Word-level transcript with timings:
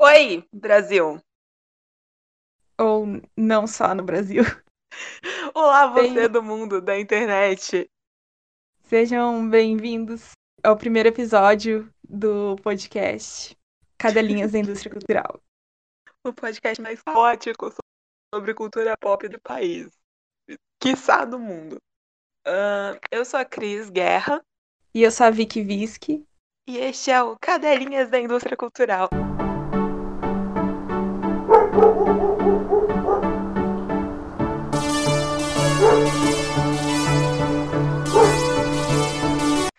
Oi, 0.00 0.46
Brasil! 0.52 1.20
Ou 2.80 3.06
não 3.36 3.66
só 3.66 3.94
no 3.94 4.02
Brasil. 4.02 4.42
Olá, 5.54 5.88
você 5.88 6.14
Bem- 6.14 6.28
do 6.30 6.42
mundo 6.42 6.80
da 6.80 6.98
internet! 6.98 7.88
Sejam 8.84 9.48
bem-vindos 9.48 10.32
ao 10.64 10.76
primeiro 10.76 11.08
episódio 11.10 11.92
do 12.08 12.56
podcast 12.62 13.56
Cadelinhas 13.98 14.52
da 14.52 14.58
Indústria 14.58 14.92
Cultural. 14.92 15.40
O 16.22 16.34
podcast 16.34 16.82
mais 16.82 17.00
caótico 17.02 17.72
sobre 18.34 18.52
cultura 18.52 18.94
pop 18.94 19.26
do 19.26 19.40
país. 19.40 19.88
Quiçá 20.78 21.24
do 21.24 21.38
mundo. 21.38 21.78
Ahn, 22.46 22.98
eu 23.10 23.24
sou 23.24 23.40
a 23.40 23.44
Cris 23.46 23.88
Guerra 23.88 24.42
E 24.94 25.02
eu 25.02 25.10
sou 25.10 25.24
a 25.26 25.30
Vicky 25.30 25.62
Viski. 25.62 26.22
e 26.68 26.76
este 26.76 27.10
é 27.10 27.22
o 27.22 27.38
Cadelinhas 27.40 28.10
da 28.10 28.20
Indústria 28.20 28.54
Cultural. 28.54 29.08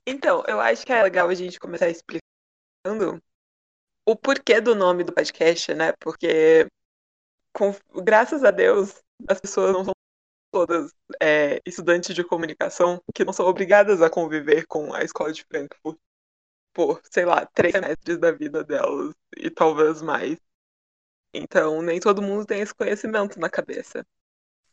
Então, 0.07 0.43
eu 0.47 0.59
acho 0.59 0.85
que 0.85 0.93
é 0.93 1.01
legal 1.03 1.29
a 1.29 1.33
gente 1.33 1.59
começar 1.59 1.89
explicando 1.89 3.21
o 4.05 4.15
porquê 4.15 4.59
do 4.59 4.75
nome 4.75 5.03
do 5.03 5.13
podcast, 5.13 5.73
né? 5.73 5.93
Porque, 5.99 6.67
com- 7.53 7.75
graças 8.03 8.43
a 8.43 8.51
Deus, 8.51 9.01
as 9.27 9.39
pessoas 9.39 9.73
não 9.73 9.83
são 9.85 9.93
todas 10.51 10.91
é, 11.21 11.61
estudantes 11.65 12.13
de 12.13 12.23
comunicação 12.23 13.01
que 13.15 13.23
não 13.23 13.33
são 13.33 13.45
obrigadas 13.45 14.01
a 14.01 14.09
conviver 14.09 14.65
com 14.67 14.93
a 14.93 15.03
escola 15.03 15.31
de 15.31 15.45
Frankfurt 15.45 15.97
por, 16.73 17.01
sei 17.11 17.25
lá, 17.25 17.45
três 17.45 17.73
semestres 17.73 18.17
da 18.17 18.31
vida 18.31 18.63
delas 18.63 19.13
e 19.37 19.49
talvez 19.49 20.01
mais. 20.01 20.37
Então, 21.33 21.81
nem 21.81 21.99
todo 21.99 22.21
mundo 22.21 22.45
tem 22.45 22.61
esse 22.61 22.73
conhecimento 22.73 23.39
na 23.39 23.49
cabeça. 23.49 24.05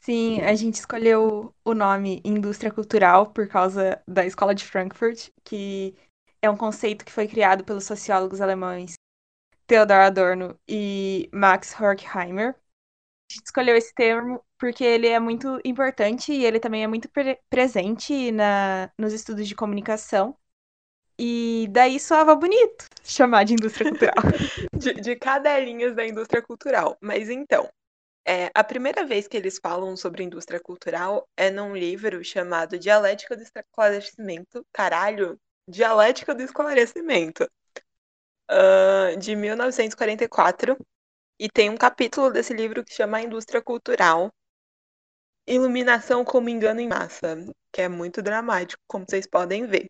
Sim, 0.01 0.41
a 0.41 0.55
gente 0.55 0.75
escolheu 0.77 1.55
o 1.65 1.75
nome 1.75 2.20
Indústria 2.25 2.73
Cultural 2.73 3.33
por 3.33 3.48
causa 3.48 4.03
da 4.06 4.25
Escola 4.25 4.55
de 4.55 4.65
Frankfurt, 4.65 5.31
que 5.45 5.95
é 6.41 6.48
um 6.48 6.56
conceito 6.56 7.05
que 7.05 7.12
foi 7.12 7.27
criado 7.28 7.65
pelos 7.65 7.84
sociólogos 7.84 8.41
alemães 8.41 8.95
Theodor 9.67 9.98
Adorno 10.00 10.61
e 10.69 11.31
Max 11.33 11.75
Horkheimer. 11.81 12.50
A 12.50 13.34
gente 13.34 13.47
escolheu 13.47 13.77
esse 13.77 13.95
termo 13.95 14.45
porque 14.59 14.84
ele 14.84 15.09
é 15.09 15.20
muito 15.20 15.61
importante 15.65 16.33
e 16.33 16.45
ele 16.45 16.61
também 16.61 16.84
é 16.84 16.89
muito 16.89 17.09
pre- 17.11 17.41
presente 17.50 18.33
na, 18.33 18.91
nos 18.98 19.12
estudos 19.12 19.48
de 19.48 19.55
comunicação. 19.56 20.37
E 21.19 21.69
daí 21.70 22.00
soava 22.00 22.34
bonito 22.34 22.88
chamar 23.09 23.45
de 23.45 23.55
indústria 23.55 23.91
cultural. 23.91 24.14
de, 24.77 24.92
de 24.95 25.17
cadelinhas 25.17 25.95
da 25.95 26.06
indústria 26.06 26.42
cultural. 26.42 26.97
Mas 27.01 27.28
então, 27.28 27.69
é, 28.27 28.50
a 28.55 28.62
primeira 28.62 29.05
vez 29.06 29.27
que 29.27 29.37
eles 29.37 29.59
falam 29.59 29.97
sobre 29.97 30.23
indústria 30.23 30.61
cultural 30.61 31.27
é 31.37 31.50
num 31.50 31.75
livro 31.75 32.23
chamado 32.23 32.78
Dialética 32.78 33.34
do 33.34 33.42
Esclarecimento. 33.42 34.65
Caralho, 34.73 35.41
Dialética 35.67 36.34
do 36.34 36.42
Esclarecimento, 36.42 37.48
ah, 38.50 39.15
de 39.19 39.34
1944. 39.34 40.77
E 41.41 41.48
tem 41.48 41.70
um 41.70 41.77
capítulo 41.77 42.31
desse 42.31 42.53
livro 42.53 42.84
que 42.84 42.93
chama 42.93 43.22
Indústria 43.22 43.62
Cultural. 43.62 44.31
Iluminação 45.47 46.25
como 46.25 46.50
engano 46.50 46.81
em 46.81 46.89
massa, 46.89 47.37
que 47.72 47.81
é 47.81 47.89
muito 47.89 48.20
dramático, 48.20 48.83
como 48.87 49.06
vocês 49.09 49.27
podem 49.27 49.67
ver. 49.67 49.89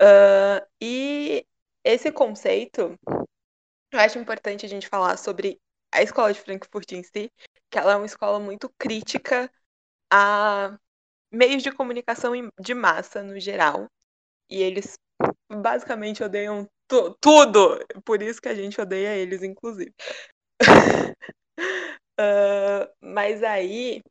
Ah, 0.00 0.66
e 0.80 1.44
esse 1.84 2.12
conceito 2.12 2.96
eu 3.92 3.98
acho 4.00 4.18
importante 4.18 4.64
a 4.66 4.68
gente 4.68 4.88
falar 4.88 5.16
sobre 5.16 5.58
a 5.92 6.02
escola 6.02 6.32
de 6.32 6.40
Frankfurt 6.40 6.92
em 6.92 7.02
si, 7.02 7.30
que 7.70 7.78
ela 7.78 7.92
é 7.92 7.96
uma 7.96 8.06
escola 8.06 8.38
muito 8.38 8.70
crítica 8.78 9.50
a 10.12 10.78
meios 11.32 11.62
de 11.62 11.72
comunicação 11.72 12.32
de 12.60 12.74
massa 12.74 13.22
no 13.22 13.38
geral. 13.40 13.88
E 14.50 14.62
eles 14.62 14.98
basicamente 15.52 16.22
odeiam 16.24 16.68
tu- 16.88 17.16
tudo. 17.20 17.78
Por 18.04 18.22
isso 18.22 18.40
que 18.42 18.48
a 18.48 18.54
gente 18.54 18.80
odeia 18.80 19.16
eles, 19.16 19.42
inclusive. 19.42 19.94
Ah, 22.18 22.90
mas 23.00 23.42
aí 23.42 24.02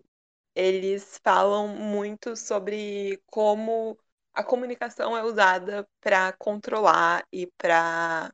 eles 0.56 1.19
falam 1.24 1.68
muito 1.69 2.35
sobre 2.38 3.22
como 3.28 3.97
a 4.40 4.44
comunicação 4.44 5.18
é 5.18 5.24
usada 5.24 5.88
para 6.02 6.34
controlar 6.34 7.26
e 7.32 7.48
para 7.58 8.32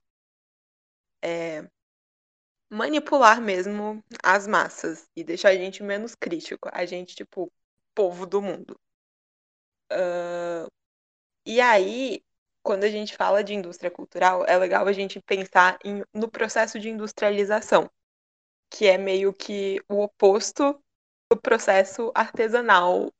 manipular 2.69 3.41
mesmo 3.41 4.03
as 4.23 4.45
massas 4.45 5.09
e 5.15 5.23
deixar 5.23 5.49
a 5.49 5.55
gente 5.55 5.81
menos 5.81 6.13
crítico, 6.13 6.69
a 6.71 6.85
gente, 6.85 7.15
tipo, 7.15 7.51
povo 7.95 8.25
do 8.27 8.39
mundo. 8.39 8.79
Ah, 9.91 10.67
e 11.45 11.61
aí, 11.61 12.23
quando 12.63 12.83
a 12.85 12.89
gente 12.89 13.15
fala 13.17 13.43
de 13.43 13.53
indústria 13.53 13.91
cultural, 13.91 14.45
é 14.47 14.57
legal 14.57 14.87
a 14.87 14.93
gente 14.93 15.21
pensar 15.21 15.77
em- 15.85 16.03
no 16.13 16.29
processo 16.29 16.79
de 16.79 16.89
industrialização, 16.89 17.89
que 18.71 18.87
é 18.87 18.97
meio 18.97 19.33
que 19.33 19.81
o 19.89 20.01
oposto 20.03 20.79
do 21.31 21.39
processo 21.41 22.11
artesanal 22.15 23.11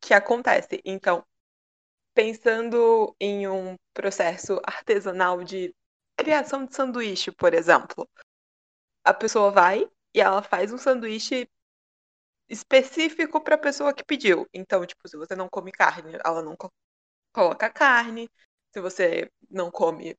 que 0.00 0.14
acontece. 0.14 0.80
Então, 0.84 1.24
pensando 2.16 3.16
em 3.20 3.48
um 3.48 3.76
processo 3.94 4.60
artesanal 4.64 5.44
de 5.44 5.74
criação 6.18 6.66
de 6.66 6.74
sanduíche, 6.74 7.30
por 7.32 7.54
exemplo, 7.54 8.08
a 9.04 9.14
pessoa 9.14 9.50
vai 9.50 9.88
e 10.14 10.20
ela 10.20 10.42
faz 10.42 10.72
um 10.72 10.78
sanduíche 10.78 11.48
específico 12.48 13.40
para 13.40 13.54
a 13.56 13.58
pessoa 13.58 13.94
que 13.94 14.04
pediu. 14.04 14.46
Então, 14.52 14.84
tipo, 14.86 15.08
se 15.08 15.16
você 15.16 15.34
não 15.34 15.48
come 15.48 15.72
carne, 15.72 16.18
ela 16.24 16.42
não 16.42 16.56
co- 16.56 16.72
coloca 17.32 17.70
carne. 17.70 18.30
Se 18.72 18.80
você 18.80 19.30
não 19.50 19.70
come 19.70 20.16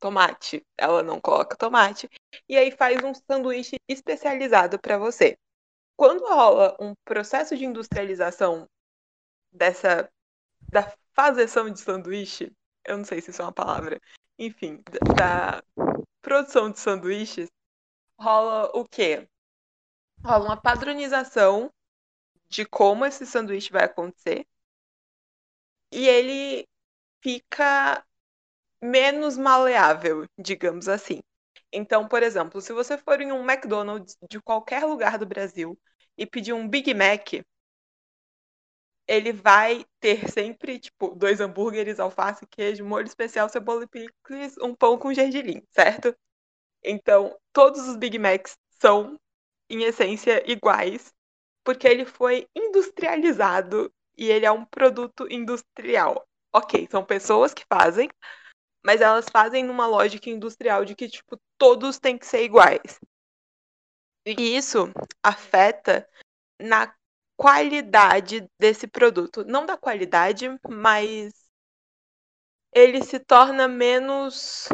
tomate, 0.00 0.62
ela 0.78 1.02
não 1.02 1.20
coloca 1.20 1.56
tomate. 1.56 2.08
E 2.48 2.56
aí 2.58 2.70
faz 2.72 3.02
um 3.04 3.14
sanduíche 3.14 3.76
especializado 3.88 4.78
para 4.80 4.98
você. 4.98 5.38
Quando 5.96 6.26
rola 6.26 6.76
um 6.80 6.94
processo 7.04 7.56
de 7.56 7.64
industrialização 7.66 8.68
dessa 9.52 10.10
da 10.72 10.92
fazeção 11.16 11.70
de 11.70 11.80
sanduíche, 11.80 12.52
eu 12.84 12.98
não 12.98 13.04
sei 13.04 13.22
se 13.22 13.30
isso 13.30 13.40
é 13.40 13.44
uma 13.46 13.52
palavra, 13.52 13.98
enfim, 14.38 14.82
da 15.16 15.62
produção 16.20 16.70
de 16.70 16.78
sanduíches, 16.78 17.48
rola 18.20 18.70
o 18.74 18.84
quê? 18.84 19.26
Rola 20.22 20.44
uma 20.44 20.60
padronização 20.60 21.72
de 22.48 22.66
como 22.66 23.06
esse 23.06 23.24
sanduíche 23.24 23.72
vai 23.72 23.84
acontecer 23.84 24.46
e 25.90 26.06
ele 26.06 26.68
fica 27.22 28.04
menos 28.80 29.38
maleável, 29.38 30.26
digamos 30.38 30.86
assim. 30.86 31.20
Então, 31.72 32.06
por 32.06 32.22
exemplo, 32.22 32.60
se 32.60 32.72
você 32.72 32.98
for 32.98 33.20
em 33.20 33.32
um 33.32 33.48
McDonald's 33.48 34.16
de 34.30 34.40
qualquer 34.40 34.84
lugar 34.84 35.18
do 35.18 35.26
Brasil 35.26 35.78
e 36.16 36.26
pedir 36.26 36.52
um 36.52 36.68
Big 36.68 36.92
Mac, 36.94 37.42
ele 39.08 39.32
vai 39.32 39.84
ter 40.00 40.28
sempre, 40.30 40.78
tipo, 40.78 41.14
dois 41.14 41.40
hambúrgueres, 41.40 42.00
alface, 42.00 42.46
queijo, 42.46 42.84
molho 42.84 43.06
especial, 43.06 43.48
cebola 43.48 43.84
e 43.84 43.86
picles, 43.86 44.56
um 44.58 44.74
pão 44.74 44.98
com 44.98 45.14
gergelim, 45.14 45.62
certo? 45.70 46.14
Então, 46.82 47.36
todos 47.52 47.86
os 47.88 47.96
Big 47.96 48.18
Macs 48.18 48.56
são, 48.80 49.18
em 49.70 49.82
essência, 49.82 50.42
iguais, 50.50 51.12
porque 51.64 51.86
ele 51.86 52.04
foi 52.04 52.48
industrializado 52.54 53.92
e 54.16 54.30
ele 54.30 54.46
é 54.46 54.52
um 54.52 54.64
produto 54.64 55.30
industrial. 55.30 56.26
Ok, 56.52 56.88
são 56.90 57.04
pessoas 57.04 57.52
que 57.52 57.64
fazem, 57.68 58.08
mas 58.84 59.00
elas 59.00 59.26
fazem 59.30 59.64
numa 59.64 59.86
lógica 59.86 60.30
industrial 60.30 60.84
de 60.84 60.94
que, 60.94 61.08
tipo, 61.08 61.38
todos 61.58 61.98
têm 61.98 62.16
que 62.16 62.26
ser 62.26 62.44
iguais. 62.44 63.00
E 64.24 64.56
isso 64.56 64.90
afeta 65.22 66.08
na 66.60 66.92
qualidade 67.36 68.48
desse 68.58 68.86
produto. 68.86 69.44
Não 69.44 69.66
da 69.66 69.76
qualidade, 69.76 70.48
mas 70.68 71.32
ele 72.72 73.02
se 73.02 73.18
torna 73.18 73.68
menos 73.68 74.68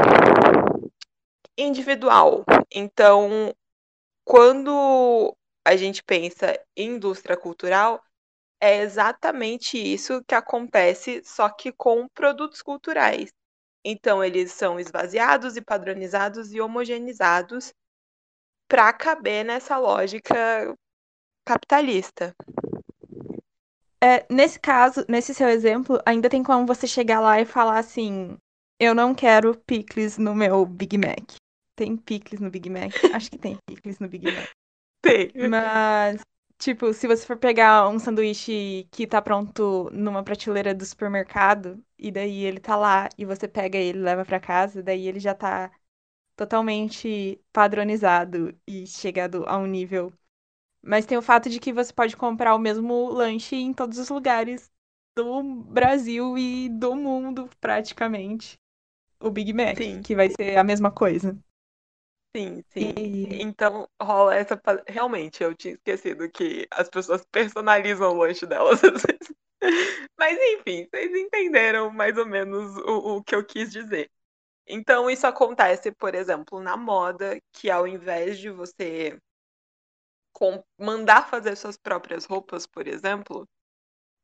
individual. 1.56 2.44
Então, 2.70 3.54
quando 4.24 5.36
a 5.64 5.76
gente 5.76 6.02
pensa 6.02 6.58
em 6.76 6.94
indústria 6.94 7.36
cultural, 7.36 8.02
é 8.60 8.78
exatamente 8.78 9.76
isso 9.76 10.22
que 10.24 10.34
acontece, 10.34 11.22
só 11.24 11.48
que 11.48 11.72
com 11.72 12.08
produtos 12.08 12.62
culturais. 12.62 13.30
Então, 13.84 14.22
eles 14.22 14.52
são 14.52 14.78
esvaziados 14.78 15.56
e 15.56 15.60
padronizados 15.60 16.52
e 16.52 16.60
homogeneizados 16.60 17.72
para 18.68 18.92
caber 18.92 19.44
nessa 19.44 19.76
lógica 19.76 20.74
capitalista. 21.44 22.34
É, 24.02 24.26
nesse 24.28 24.58
caso, 24.58 25.04
nesse 25.08 25.32
seu 25.32 25.48
exemplo, 25.48 26.00
ainda 26.04 26.28
tem 26.28 26.42
como 26.42 26.66
você 26.66 26.86
chegar 26.86 27.20
lá 27.20 27.40
e 27.40 27.44
falar 27.44 27.78
assim: 27.78 28.36
eu 28.78 28.94
não 28.94 29.14
quero 29.14 29.56
picles 29.56 30.18
no 30.18 30.34
meu 30.34 30.66
Big 30.66 30.98
Mac. 30.98 31.36
tem 31.76 31.96
picles 31.96 32.40
no 32.40 32.50
Big 32.50 32.68
Mac. 32.68 32.90
Acho 33.14 33.30
que 33.30 33.38
tem 33.38 33.56
picles 33.66 33.98
no 34.00 34.08
Big 34.08 34.30
Mac. 34.32 34.48
Tem. 35.00 35.32
Mas, 35.48 36.20
tipo, 36.58 36.92
se 36.92 37.06
você 37.06 37.24
for 37.24 37.36
pegar 37.36 37.88
um 37.88 37.98
sanduíche 37.98 38.88
que 38.90 39.06
tá 39.06 39.22
pronto 39.22 39.88
numa 39.92 40.22
prateleira 40.22 40.74
do 40.74 40.84
supermercado, 40.84 41.82
e 41.98 42.10
daí 42.10 42.44
ele 42.44 42.60
tá 42.60 42.76
lá, 42.76 43.08
e 43.16 43.24
você 43.24 43.46
pega 43.46 43.78
ele 43.78 43.98
e 43.98 44.02
leva 44.02 44.24
pra 44.24 44.40
casa, 44.40 44.82
daí 44.82 45.06
ele 45.06 45.20
já 45.20 45.34
tá 45.34 45.70
totalmente 46.36 47.40
padronizado 47.52 48.56
e 48.66 48.86
chegado 48.86 49.44
a 49.46 49.58
um 49.58 49.66
nível. 49.66 50.12
Mas 50.82 51.06
tem 51.06 51.16
o 51.18 51.22
fato 51.22 51.48
de 51.50 51.60
que 51.60 51.72
você 51.72 51.92
pode 51.92 52.16
comprar 52.16 52.54
o 52.54 52.58
mesmo 52.58 53.08
lanche 53.10 53.56
em 53.56 53.72
todos 53.72 53.98
os 53.98 54.08
lugares 54.08 54.70
do 55.16 55.42
Brasil 55.64 56.36
e 56.38 56.68
do 56.68 56.94
mundo, 56.96 57.48
praticamente. 57.60 58.58
O 59.20 59.30
Big 59.30 59.52
Mac, 59.52 59.78
Sim. 59.78 60.02
que 60.02 60.16
vai 60.16 60.30
ser 60.30 60.58
a 60.58 60.64
mesma 60.64 60.90
coisa. 60.92 61.38
Sim, 62.34 62.62
sim. 62.70 62.94
E- 63.24 63.42
Então 63.42 63.88
rola 64.00 64.34
essa. 64.34 64.60
Realmente, 64.88 65.42
eu 65.42 65.54
tinha 65.54 65.74
esquecido 65.74 66.30
que 66.30 66.66
as 66.70 66.88
pessoas 66.88 67.24
personalizam 67.30 68.10
o 68.12 68.14
lanche 68.18 68.46
delas. 68.46 68.80
Mas 70.18 70.38
enfim, 70.40 70.88
vocês 70.92 71.14
entenderam 71.14 71.90
mais 71.90 72.16
ou 72.18 72.26
menos 72.26 72.76
o, 72.78 73.16
o 73.18 73.24
que 73.24 73.34
eu 73.34 73.44
quis 73.44 73.70
dizer. 73.72 74.10
Então, 74.66 75.10
isso 75.10 75.26
acontece, 75.26 75.92
por 75.92 76.14
exemplo, 76.14 76.60
na 76.60 76.76
moda, 76.76 77.40
que 77.52 77.70
ao 77.70 77.86
invés 77.88 78.38
de 78.38 78.50
você 78.50 79.18
com- 80.32 80.62
mandar 80.78 81.28
fazer 81.28 81.56
suas 81.56 81.76
próprias 81.76 82.24
roupas, 82.24 82.66
por 82.66 82.86
exemplo, 82.88 83.48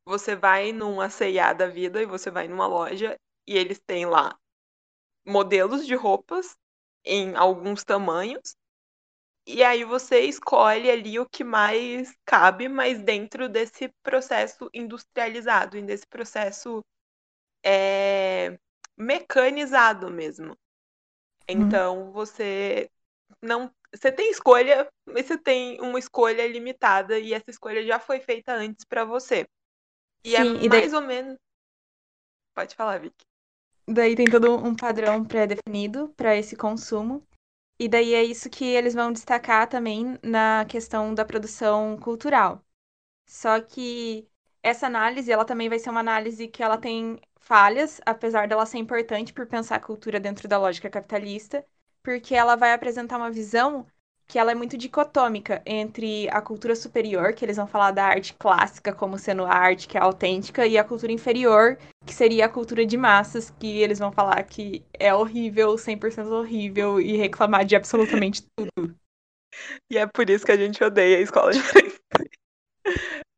você 0.05 0.35
vai 0.35 0.71
numa 0.73 1.09
C&A 1.09 1.53
da 1.53 1.67
vida 1.67 2.01
e 2.01 2.05
você 2.05 2.31
vai 2.31 2.47
numa 2.47 2.67
loja 2.67 3.17
e 3.47 3.57
eles 3.57 3.79
têm 3.85 4.05
lá 4.05 4.37
modelos 5.25 5.85
de 5.87 5.95
roupas 5.95 6.57
em 7.05 7.35
alguns 7.35 7.83
tamanhos. 7.83 8.55
E 9.45 9.63
aí 9.63 9.83
você 9.83 10.21
escolhe 10.21 10.89
ali 10.91 11.19
o 11.19 11.27
que 11.27 11.43
mais 11.43 12.15
cabe, 12.25 12.69
mas 12.69 13.01
dentro 13.03 13.49
desse 13.49 13.89
processo 14.03 14.69
industrializado, 14.73 15.77
e 15.77 15.81
desse 15.81 16.05
processo 16.07 16.83
é, 17.63 18.57
mecanizado 18.97 20.09
mesmo. 20.11 20.57
Então 21.47 22.11
você 22.11 22.89
não. 23.41 23.73
Você 23.93 24.11
tem 24.11 24.29
escolha, 24.31 24.87
mas 25.05 25.25
você 25.25 25.37
tem 25.37 25.79
uma 25.81 25.97
escolha 25.99 26.47
limitada 26.47 27.17
e 27.19 27.33
essa 27.33 27.49
escolha 27.49 27.83
já 27.85 27.99
foi 27.99 28.19
feita 28.19 28.53
antes 28.53 28.85
para 28.85 29.03
você. 29.03 29.47
E 30.23 30.35
é 30.35 30.43
Sim, 30.43 30.59
e 30.61 30.69
daí- 30.69 30.81
mais 30.81 30.93
ou 30.93 31.01
menos. 31.01 31.37
Pode 32.53 32.75
falar, 32.75 32.99
Vicky. 32.99 33.25
Daí 33.87 34.15
tem 34.15 34.29
todo 34.29 34.55
um 34.55 34.75
padrão 34.75 35.23
pré-definido 35.25 36.09
para 36.15 36.35
esse 36.35 36.55
consumo. 36.55 37.25
E 37.79 37.87
daí 37.89 38.13
é 38.13 38.23
isso 38.23 38.49
que 38.49 38.65
eles 38.65 38.93
vão 38.93 39.11
destacar 39.13 39.67
também 39.69 40.19
na 40.23 40.65
questão 40.69 41.13
da 41.15 41.25
produção 41.25 41.97
cultural. 41.97 42.63
Só 43.27 43.61
que 43.61 44.27
essa 44.63 44.87
análise, 44.87 45.31
ela 45.31 45.45
também 45.45 45.69
vai 45.69 45.79
ser 45.79 45.89
uma 45.91 46.01
análise 46.01 46.47
que 46.47 46.63
ela 46.63 46.77
tem 46.77 47.19
falhas, 47.39 48.01
apesar 48.05 48.47
dela 48.47 48.65
ser 48.65 48.79
importante 48.79 49.33
por 49.33 49.47
pensar 49.47 49.77
a 49.77 49.79
cultura 49.81 50.19
dentro 50.19 50.47
da 50.47 50.57
lógica 50.59 50.89
capitalista, 50.89 51.65
porque 52.03 52.35
ela 52.35 52.55
vai 52.55 52.73
apresentar 52.73 53.17
uma 53.17 53.31
visão 53.31 53.85
que 54.27 54.37
ela 54.37 54.51
é 54.51 54.55
muito 54.55 54.77
dicotômica 54.77 55.61
entre 55.65 56.29
a 56.29 56.39
cultura 56.39 56.75
superior, 56.75 57.33
que 57.33 57.43
eles 57.43 57.57
vão 57.57 57.65
falar 57.65 57.89
da 57.89 58.05
arte 58.05 58.35
clássica 58.35 58.93
como 58.93 59.17
sendo 59.17 59.43
a 59.43 59.51
arte 59.51 59.87
que 59.87 59.97
é 59.97 60.01
autêntica, 60.01 60.67
e 60.67 60.77
a 60.77 60.83
cultura 60.83 61.11
inferior, 61.11 61.79
que 62.05 62.13
seria 62.13 62.45
a 62.45 62.49
cultura 62.49 62.85
de 62.85 62.95
massas, 62.95 63.49
que 63.49 63.81
eles 63.81 63.97
vão 63.97 64.11
falar 64.11 64.43
que 64.43 64.85
é 64.93 65.13
horrível, 65.13 65.75
100% 65.79 66.31
horrível, 66.31 67.01
e 67.01 67.17
reclamar 67.17 67.65
de 67.65 67.75
absolutamente 67.75 68.43
tudo. 68.55 68.95
E 69.91 69.97
é 69.97 70.05
por 70.05 70.29
isso 70.29 70.45
que 70.45 70.51
a 70.51 70.57
gente 70.57 70.83
odeia 70.83 71.17
a 71.17 71.21
escola 71.21 71.51
de. 71.51 71.59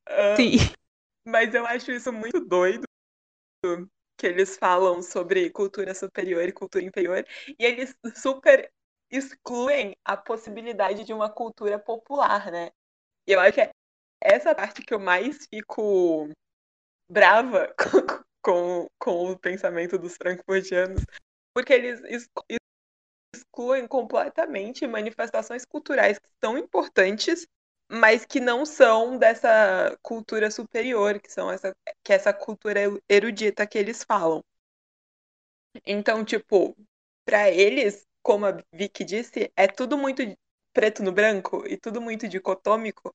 Ah, 0.08 0.36
Sim. 0.36 0.58
Mas 1.26 1.54
eu 1.54 1.66
acho 1.66 1.92
isso 1.92 2.12
muito 2.12 2.44
doido 2.44 2.84
que 4.22 4.28
eles 4.28 4.56
falam 4.56 5.02
sobre 5.02 5.50
cultura 5.50 5.96
superior 5.96 6.48
e 6.48 6.52
cultura 6.52 6.86
inferior 6.86 7.26
e 7.58 7.66
eles 7.66 7.96
super 8.16 8.72
excluem 9.10 9.96
a 10.06 10.16
possibilidade 10.16 11.04
de 11.04 11.12
uma 11.12 11.28
cultura 11.28 11.80
popular, 11.80 12.52
né? 12.52 12.70
E 13.28 13.32
eu 13.32 13.40
acho 13.40 13.54
que 13.54 13.62
é 13.62 13.72
essa 14.22 14.54
parte 14.54 14.84
que 14.84 14.94
eu 14.94 15.00
mais 15.00 15.48
fico 15.48 16.30
brava 17.10 17.74
com, 18.44 18.86
com, 18.86 18.88
com 19.00 19.32
o 19.32 19.40
pensamento 19.40 19.98
dos 19.98 20.16
frankfurtianos, 20.18 21.04
porque 21.52 21.74
eles 21.74 22.00
exclu- 22.04 22.46
excluem 23.36 23.88
completamente 23.88 24.86
manifestações 24.86 25.66
culturais 25.66 26.20
que 26.20 26.30
são 26.40 26.60
importantes 26.60 27.48
mas 27.92 28.26
que 28.26 28.40
não 28.40 28.66
são 28.66 29.18
dessa 29.18 29.98
cultura 30.02 30.50
superior, 30.50 31.20
que 31.20 31.32
são 31.32 31.52
essa 31.52 31.76
que 32.04 32.14
é 32.14 32.16
essa 32.16 32.34
cultura 32.34 32.80
erudita 33.10 33.68
que 33.68 33.78
eles 33.78 34.04
falam. 34.04 34.44
Então, 35.86 36.24
tipo, 36.24 36.76
para 37.26 37.50
eles, 37.50 38.06
como 38.24 38.46
a 38.46 38.58
Vicky 38.74 39.04
disse, 39.04 39.52
é 39.56 39.68
tudo 39.68 39.98
muito 39.98 40.22
preto 40.74 41.04
no 41.04 41.12
branco 41.12 41.66
e 41.68 41.78
tudo 41.78 42.02
muito 42.02 42.28
dicotômico. 42.28 43.14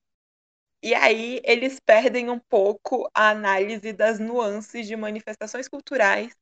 E 0.83 0.93
aí 0.93 1.41
eles 1.43 1.79
perdem 1.79 2.29
um 2.29 2.39
pouco 2.39 3.09
a 3.13 3.29
análise 3.31 3.93
das 3.93 4.19
nuances 4.19 4.87
de 4.87 4.95
manifestações 4.95 5.67
culturais 5.67 6.35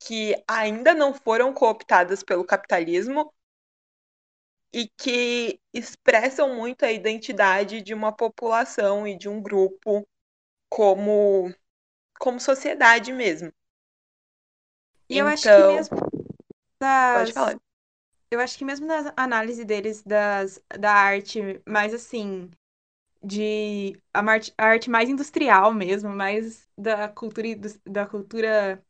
que 0.00 0.34
ainda 0.48 0.94
não 0.94 1.14
foram 1.14 1.54
cooptadas 1.54 2.22
pelo 2.22 2.44
capitalismo, 2.44 3.32
e 4.72 4.88
que 4.96 5.60
expressam 5.72 6.54
muito 6.54 6.84
a 6.84 6.92
identidade 6.92 7.82
de 7.82 7.92
uma 7.92 8.12
população 8.12 9.06
e 9.06 9.16
de 9.16 9.28
um 9.28 9.40
grupo 9.40 10.06
como 10.70 11.52
como 12.18 12.38
sociedade 12.40 13.12
mesmo. 13.12 13.52
E 15.08 15.18
eu 15.18 15.26
acho 15.26 15.42
que 15.42 15.48
Então- 15.48 15.74
mesmo 15.74 15.96
das... 16.80 17.18
Pode 17.18 17.32
falar. 17.32 17.60
Eu 18.30 18.40
acho 18.40 18.56
que 18.56 18.64
mesmo 18.64 18.86
na 18.86 19.12
análise 19.16 19.64
deles 19.64 20.02
das, 20.02 20.58
da 20.78 20.92
arte 20.92 21.60
mais 21.68 21.92
assim, 21.92 22.50
de 23.22 24.00
a, 24.12 24.20
arte, 24.20 24.54
a 24.56 24.64
arte 24.66 24.88
mais 24.88 25.10
industrial 25.10 25.72
mesmo, 25.74 26.10
mais 26.10 26.68
da 26.78 27.08
cultura, 27.08 27.48
da 27.84 28.06
cultura 28.06 28.82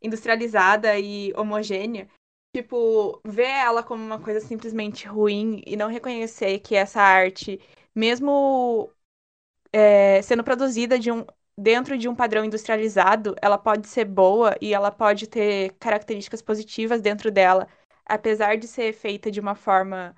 industrializada 0.00 0.98
e 0.98 1.32
homogênea, 1.34 2.08
tipo, 2.54 3.20
ver 3.24 3.44
ela 3.48 3.82
como 3.82 4.02
uma 4.04 4.20
coisa 4.20 4.40
simplesmente 4.40 5.06
ruim 5.06 5.62
e 5.66 5.76
não 5.76 5.88
reconhecer 5.90 6.60
que 6.60 6.76
essa 6.76 7.00
arte, 7.02 7.60
mesmo 7.94 8.90
é, 9.72 10.22
sendo 10.22 10.44
produzida 10.44 10.98
de 10.98 11.10
um, 11.12 11.24
dentro 11.58 11.98
de 11.98 12.08
um 12.08 12.14
padrão 12.14 12.44
industrializado, 12.44 13.34
ela 13.42 13.58
pode 13.58 13.88
ser 13.88 14.04
boa 14.06 14.54
e 14.60 14.72
ela 14.74 14.90
pode 14.90 15.26
ter 15.26 15.72
características 15.80 16.42
positivas 16.42 17.00
dentro 17.02 17.30
dela, 17.30 17.68
apesar 18.06 18.56
de 18.56 18.66
ser 18.68 18.92
feita 18.94 19.30
de 19.30 19.40
uma 19.40 19.54
forma 19.54 20.14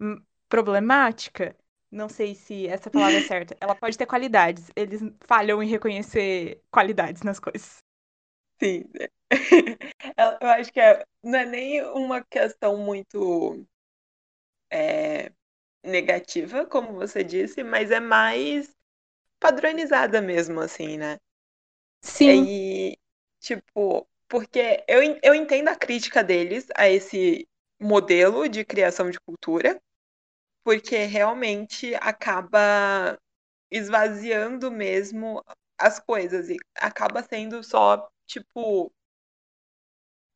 hum, 0.00 0.22
problemática. 0.48 1.56
Não 1.90 2.08
sei 2.08 2.34
se 2.34 2.66
essa 2.68 2.90
palavra 2.90 3.18
é 3.18 3.22
certa. 3.22 3.56
Ela 3.60 3.74
pode 3.76 3.98
ter 3.98 4.06
qualidades. 4.06 4.70
Eles 4.76 5.02
falham 5.26 5.62
em 5.62 5.68
reconhecer 5.68 6.62
qualidades 6.70 7.22
nas 7.22 7.40
coisas. 7.40 7.78
Sim. 8.60 8.84
Eu 10.42 10.48
acho 10.48 10.72
que 10.72 10.80
é, 10.80 11.04
não 11.22 11.38
é 11.38 11.44
nem 11.46 11.82
uma 11.82 12.22
questão 12.24 12.76
muito 12.78 13.64
é, 14.70 15.32
negativa, 15.84 16.66
como 16.66 16.94
você 16.94 17.24
disse, 17.24 17.62
mas 17.64 17.90
é 17.90 18.00
mais 18.00 18.70
padronizada 19.40 20.20
mesmo, 20.22 20.60
assim, 20.60 20.98
né? 20.98 21.18
Sim, 22.02 22.48
E, 22.52 22.98
tipo, 23.40 24.06
porque 24.28 24.84
eu, 24.88 25.00
eu 25.22 25.34
entendo 25.34 25.68
a 25.68 25.76
crítica 25.76 26.22
deles 26.24 26.66
a 26.76 26.88
esse 26.88 27.46
modelo 27.80 28.48
de 28.48 28.64
criação 28.64 29.10
de 29.10 29.20
cultura, 29.20 29.80
porque 30.64 30.96
realmente 31.04 31.94
acaba 31.96 33.18
esvaziando 33.70 34.70
mesmo 34.70 35.44
as 35.78 36.00
coisas 36.00 36.50
e 36.50 36.56
acaba 36.76 37.22
sendo 37.22 37.62
só, 37.62 38.08
tipo, 38.26 38.92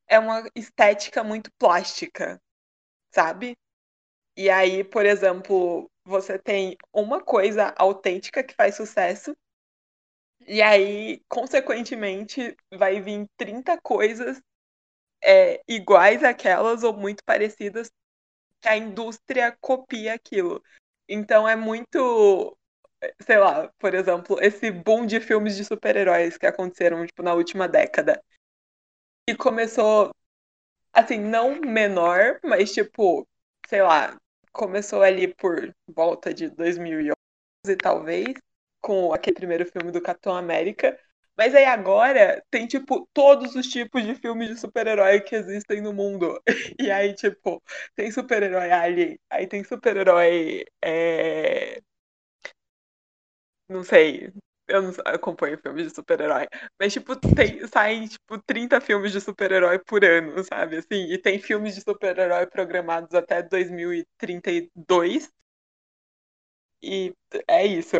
é 0.09 0.19
uma 0.19 0.49
estética 0.55 1.23
muito 1.25 1.51
plástica, 1.59 2.41
sabe? 3.15 3.57
E 4.37 4.51
aí, 4.51 4.85
por 4.85 5.07
exemplo, 5.07 5.91
você 6.05 6.39
tem 6.39 6.77
uma 6.93 7.23
coisa 7.23 7.75
autêntica 7.79 8.43
que 8.45 8.55
faz 8.55 8.77
sucesso, 8.77 9.37
e 10.47 10.63
aí, 10.63 11.21
consequentemente, 11.29 12.57
vai 12.73 13.01
vir 13.01 13.27
30 13.37 13.79
coisas 13.81 14.41
é, 15.23 15.63
iguais 15.69 16.25
àquelas 16.25 16.83
ou 16.83 16.95
muito 16.95 17.25
parecidas 17.25 17.91
que 18.61 18.69
a 18.69 18.77
indústria 18.77 19.57
copia 19.61 20.15
aquilo. 20.15 20.63
Então 21.09 21.49
é 21.49 21.57
muito, 21.57 22.57
sei 23.23 23.39
lá, 23.39 23.71
por 23.79 23.95
exemplo, 23.95 24.39
esse 24.43 24.71
boom 24.71 25.07
de 25.07 25.21
filmes 25.21 25.57
de 25.57 25.65
super-heróis 25.65 26.39
que 26.39 26.47
aconteceram 26.47 27.07
tipo, 27.07 27.23
na 27.23 27.35
última 27.35 27.69
década. 27.69 28.23
E 29.29 29.35
começou, 29.37 30.11
assim, 30.93 31.19
não 31.19 31.61
menor, 31.61 32.41
mas 32.45 32.73
tipo, 32.73 33.27
sei 33.69 33.83
lá, 33.83 34.19
começou 34.53 35.03
ali 35.03 35.35
por 35.37 35.75
volta 35.89 36.35
de 36.35 36.51
2011, 36.51 37.77
talvez, 37.79 38.35
com 38.83 39.13
aquele 39.15 39.37
primeiro 39.37 39.67
filme 39.67 39.93
do 39.93 40.03
Capitão 40.03 40.37
América. 40.37 40.99
Mas 41.37 41.55
aí 41.55 41.65
agora 41.67 42.43
tem, 42.51 42.67
tipo, 42.67 43.09
todos 43.15 43.57
os 43.57 43.67
tipos 43.69 44.05
de 44.05 44.15
filmes 44.17 44.49
de 44.51 44.57
super-herói 44.59 45.21
que 45.23 45.37
existem 45.37 45.81
no 45.83 45.93
mundo. 45.95 46.41
E 46.81 46.91
aí, 46.91 47.15
tipo, 47.15 47.63
tem 47.97 48.11
super-herói 48.13 48.71
alien, 48.73 49.19
aí 49.31 49.47
tem 49.49 49.65
super-herói. 49.65 50.65
É... 50.85 51.81
Não 53.69 53.83
sei. 53.85 54.33
Eu 54.69 54.83
não 54.83 54.93
acompanho 55.07 55.59
filmes 55.59 55.89
de 55.89 55.95
super-herói. 55.95 56.47
Mas, 56.79 56.93
tipo, 56.93 57.17
tem, 57.17 57.67
saem, 57.67 58.07
tipo, 58.07 58.39
30 58.43 58.81
filmes 58.81 59.13
de 59.13 59.21
super-herói 59.21 59.79
por 59.79 60.05
ano, 60.05 60.45
sabe? 60.45 60.77
Assim, 60.77 61.11
e 61.11 61.17
tem 61.17 61.39
filmes 61.39 61.75
de 61.75 61.81
super-herói 61.81 62.47
programados 62.47 63.15
até 63.15 63.43
2032. 63.43 65.33
E 66.83 67.15
é 67.49 67.67
isso. 67.67 67.97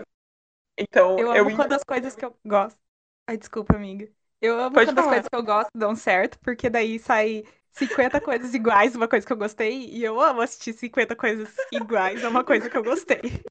Então, 0.79 1.19
eu 1.19 1.33
amo 1.33 1.51
eu... 1.51 1.57
quando 1.57 1.73
as 1.73 1.83
coisas 1.83 2.15
que 2.15 2.25
eu 2.25 2.37
gosto. 2.45 2.79
Ai, 3.27 3.37
desculpa, 3.37 3.75
amiga. 3.75 4.09
Eu 4.41 4.59
amo 4.61 4.75
Pode 4.75 4.87
quando 4.87 4.97
falar. 4.97 5.07
as 5.07 5.13
coisas 5.13 5.29
que 5.29 5.37
eu 5.37 5.43
gosto 5.43 5.71
dão 5.75 5.97
certo, 5.97 6.39
porque 6.41 6.71
daí 6.71 6.99
sai 6.99 7.45
50 7.73 8.21
coisas 8.21 8.55
iguais, 8.55 8.95
uma 8.95 9.09
coisa 9.09 9.27
que 9.27 9.33
eu 9.33 9.37
gostei, 9.37 9.89
e 9.89 10.05
eu 10.05 10.21
amo 10.21 10.41
assistir 10.41 10.73
50 10.73 11.17
coisas 11.17 11.55
iguais 11.73 12.25
a 12.25 12.29
uma 12.29 12.45
coisa 12.45 12.71
que 12.71 12.77
eu 12.77 12.85
gostei. 12.85 13.43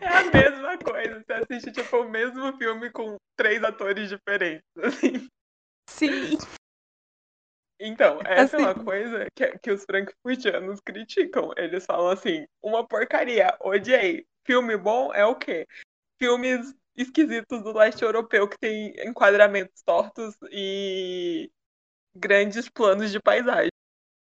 É 0.00 0.08
a 0.08 0.24
mesma 0.24 0.78
coisa. 0.78 1.22
Você 1.22 1.32
assiste, 1.32 1.72
tipo, 1.72 1.96
o 1.98 2.08
mesmo 2.08 2.56
filme 2.56 2.90
com 2.90 3.16
três 3.36 3.62
atores 3.62 4.08
diferentes. 4.08 4.64
Assim. 4.82 5.28
Sim. 5.88 6.38
Então, 7.80 8.20
essa 8.24 8.56
assim. 8.56 8.64
é 8.64 8.68
uma 8.68 8.72
assim. 8.72 8.84
coisa 8.84 9.26
que, 9.34 9.58
que 9.58 9.70
os 9.70 9.84
frankfurtianos 9.84 10.80
criticam. 10.80 11.52
Eles 11.56 11.84
falam 11.84 12.08
assim, 12.08 12.46
uma 12.62 12.86
porcaria, 12.86 13.56
odiei. 13.60 14.26
Filme 14.46 14.76
bom 14.76 15.12
é 15.12 15.24
o 15.24 15.34
quê? 15.34 15.66
Filmes 16.18 16.74
esquisitos 16.96 17.62
do 17.62 17.72
leste 17.72 18.02
europeu 18.02 18.48
que 18.48 18.58
tem 18.58 18.94
enquadramentos 19.06 19.82
tortos 19.82 20.36
e 20.50 21.50
grandes 22.14 22.68
planos 22.68 23.10
de 23.10 23.20
paisagem. 23.20 23.70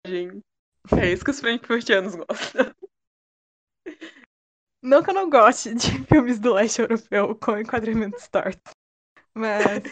É 0.04 1.10
isso 1.10 1.24
que 1.24 1.30
os 1.30 1.40
frankfurtianos 1.40 2.14
gostam. 2.14 2.74
Não 4.88 5.02
que 5.02 5.10
eu 5.10 5.14
não 5.14 5.28
goste 5.28 5.74
de 5.74 5.90
filmes 6.08 6.38
do 6.38 6.54
leste 6.54 6.80
europeu 6.80 7.36
com 7.36 7.58
enquadramentos 7.58 8.26
tortos, 8.28 8.72
mas 9.34 9.82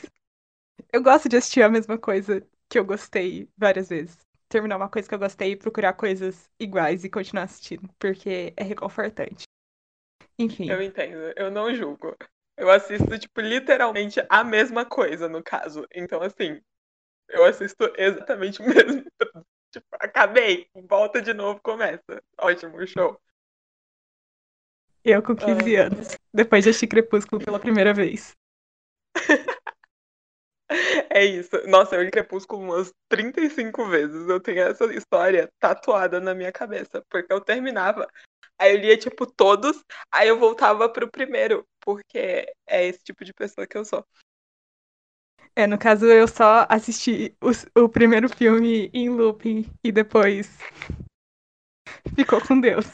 eu 0.91 1.03
gosto 1.03 1.29
de 1.29 1.37
assistir 1.37 1.61
a 1.61 1.69
mesma 1.69 1.99
coisa 1.99 2.43
que 2.67 2.79
eu 2.79 2.85
gostei 2.85 3.47
várias 3.59 3.91
vezes. 3.91 4.17
Terminar 4.49 4.79
uma 4.79 4.89
coisa 4.89 5.07
que 5.07 5.15
eu 5.15 5.19
gostei 5.19 5.51
e 5.51 5.57
procurar 5.57 5.93
coisas 5.93 6.49
iguais 6.59 7.05
e 7.05 7.11
continuar 7.11 7.43
assistindo, 7.43 7.91
porque 7.99 8.55
é 8.57 8.65
reconfortante. 8.65 9.45
Enfim. 10.39 10.71
Eu 10.71 10.81
entendo, 10.81 11.31
eu 11.37 11.51
não 11.51 11.75
julgo. 11.75 12.17
Eu 12.57 12.71
assisto, 12.71 13.19
tipo, 13.19 13.43
literalmente 13.43 14.25
a 14.31 14.43
mesma 14.43 14.87
coisa, 14.87 15.29
no 15.29 15.43
caso. 15.43 15.87
Então, 15.95 16.23
assim, 16.23 16.59
eu 17.29 17.45
assisto 17.45 17.93
exatamente 17.99 18.63
o 18.63 18.65
mesmo. 18.65 19.05
tipo, 19.71 19.87
acabei, 20.01 20.71
volta 20.89 21.21
de 21.21 21.35
novo, 21.35 21.61
começa. 21.61 22.23
Ótimo, 22.39 22.87
show. 22.87 23.21
Eu 25.09 25.23
com 25.23 25.37
15 25.37 25.77
ah. 25.77 25.87
anos, 25.87 26.17
depois 26.35 26.65
de 26.65 26.71
assistir 26.71 26.89
Crepúsculo 26.89 27.41
pela 27.41 27.61
primeira 27.61 27.95
vez. 27.95 28.35
É 31.09 31.25
isso. 31.25 31.51
Nossa, 31.69 31.95
eu 31.95 32.03
li 32.03 32.11
Crepúsculo 32.11 32.61
umas 32.61 32.93
35 33.09 33.87
vezes. 33.89 34.29
Eu 34.29 34.41
tenho 34.41 34.63
essa 34.63 34.85
história 34.93 35.49
tatuada 35.61 36.19
na 36.19 36.35
minha 36.35 36.51
cabeça. 36.51 37.01
Porque 37.09 37.33
eu 37.33 37.41
terminava, 37.41 38.09
aí 38.59 38.75
eu 38.75 38.81
lia, 38.81 38.99
tipo, 38.99 39.25
todos, 39.25 39.81
aí 40.11 40.27
eu 40.27 40.41
voltava 40.41 40.89
pro 40.89 41.09
primeiro. 41.09 41.65
Porque 41.81 42.53
é 42.67 42.85
esse 42.85 42.99
tipo 43.05 43.25
de 43.25 43.33
pessoa 43.33 43.65
que 43.65 43.79
eu 43.79 43.85
sou. 43.85 44.05
É, 45.55 45.69
no 45.69 45.79
caso, 45.79 46.07
eu 46.07 46.27
só 46.27 46.67
assisti 46.69 47.33
o, 47.41 47.85
o 47.85 47.89
primeiro 47.89 48.29
filme 48.29 48.91
em 48.93 49.09
looping 49.09 49.65
e 49.85 49.93
depois 49.93 50.59
ficou 52.17 52.45
com 52.45 52.61
Deus. 52.61 52.91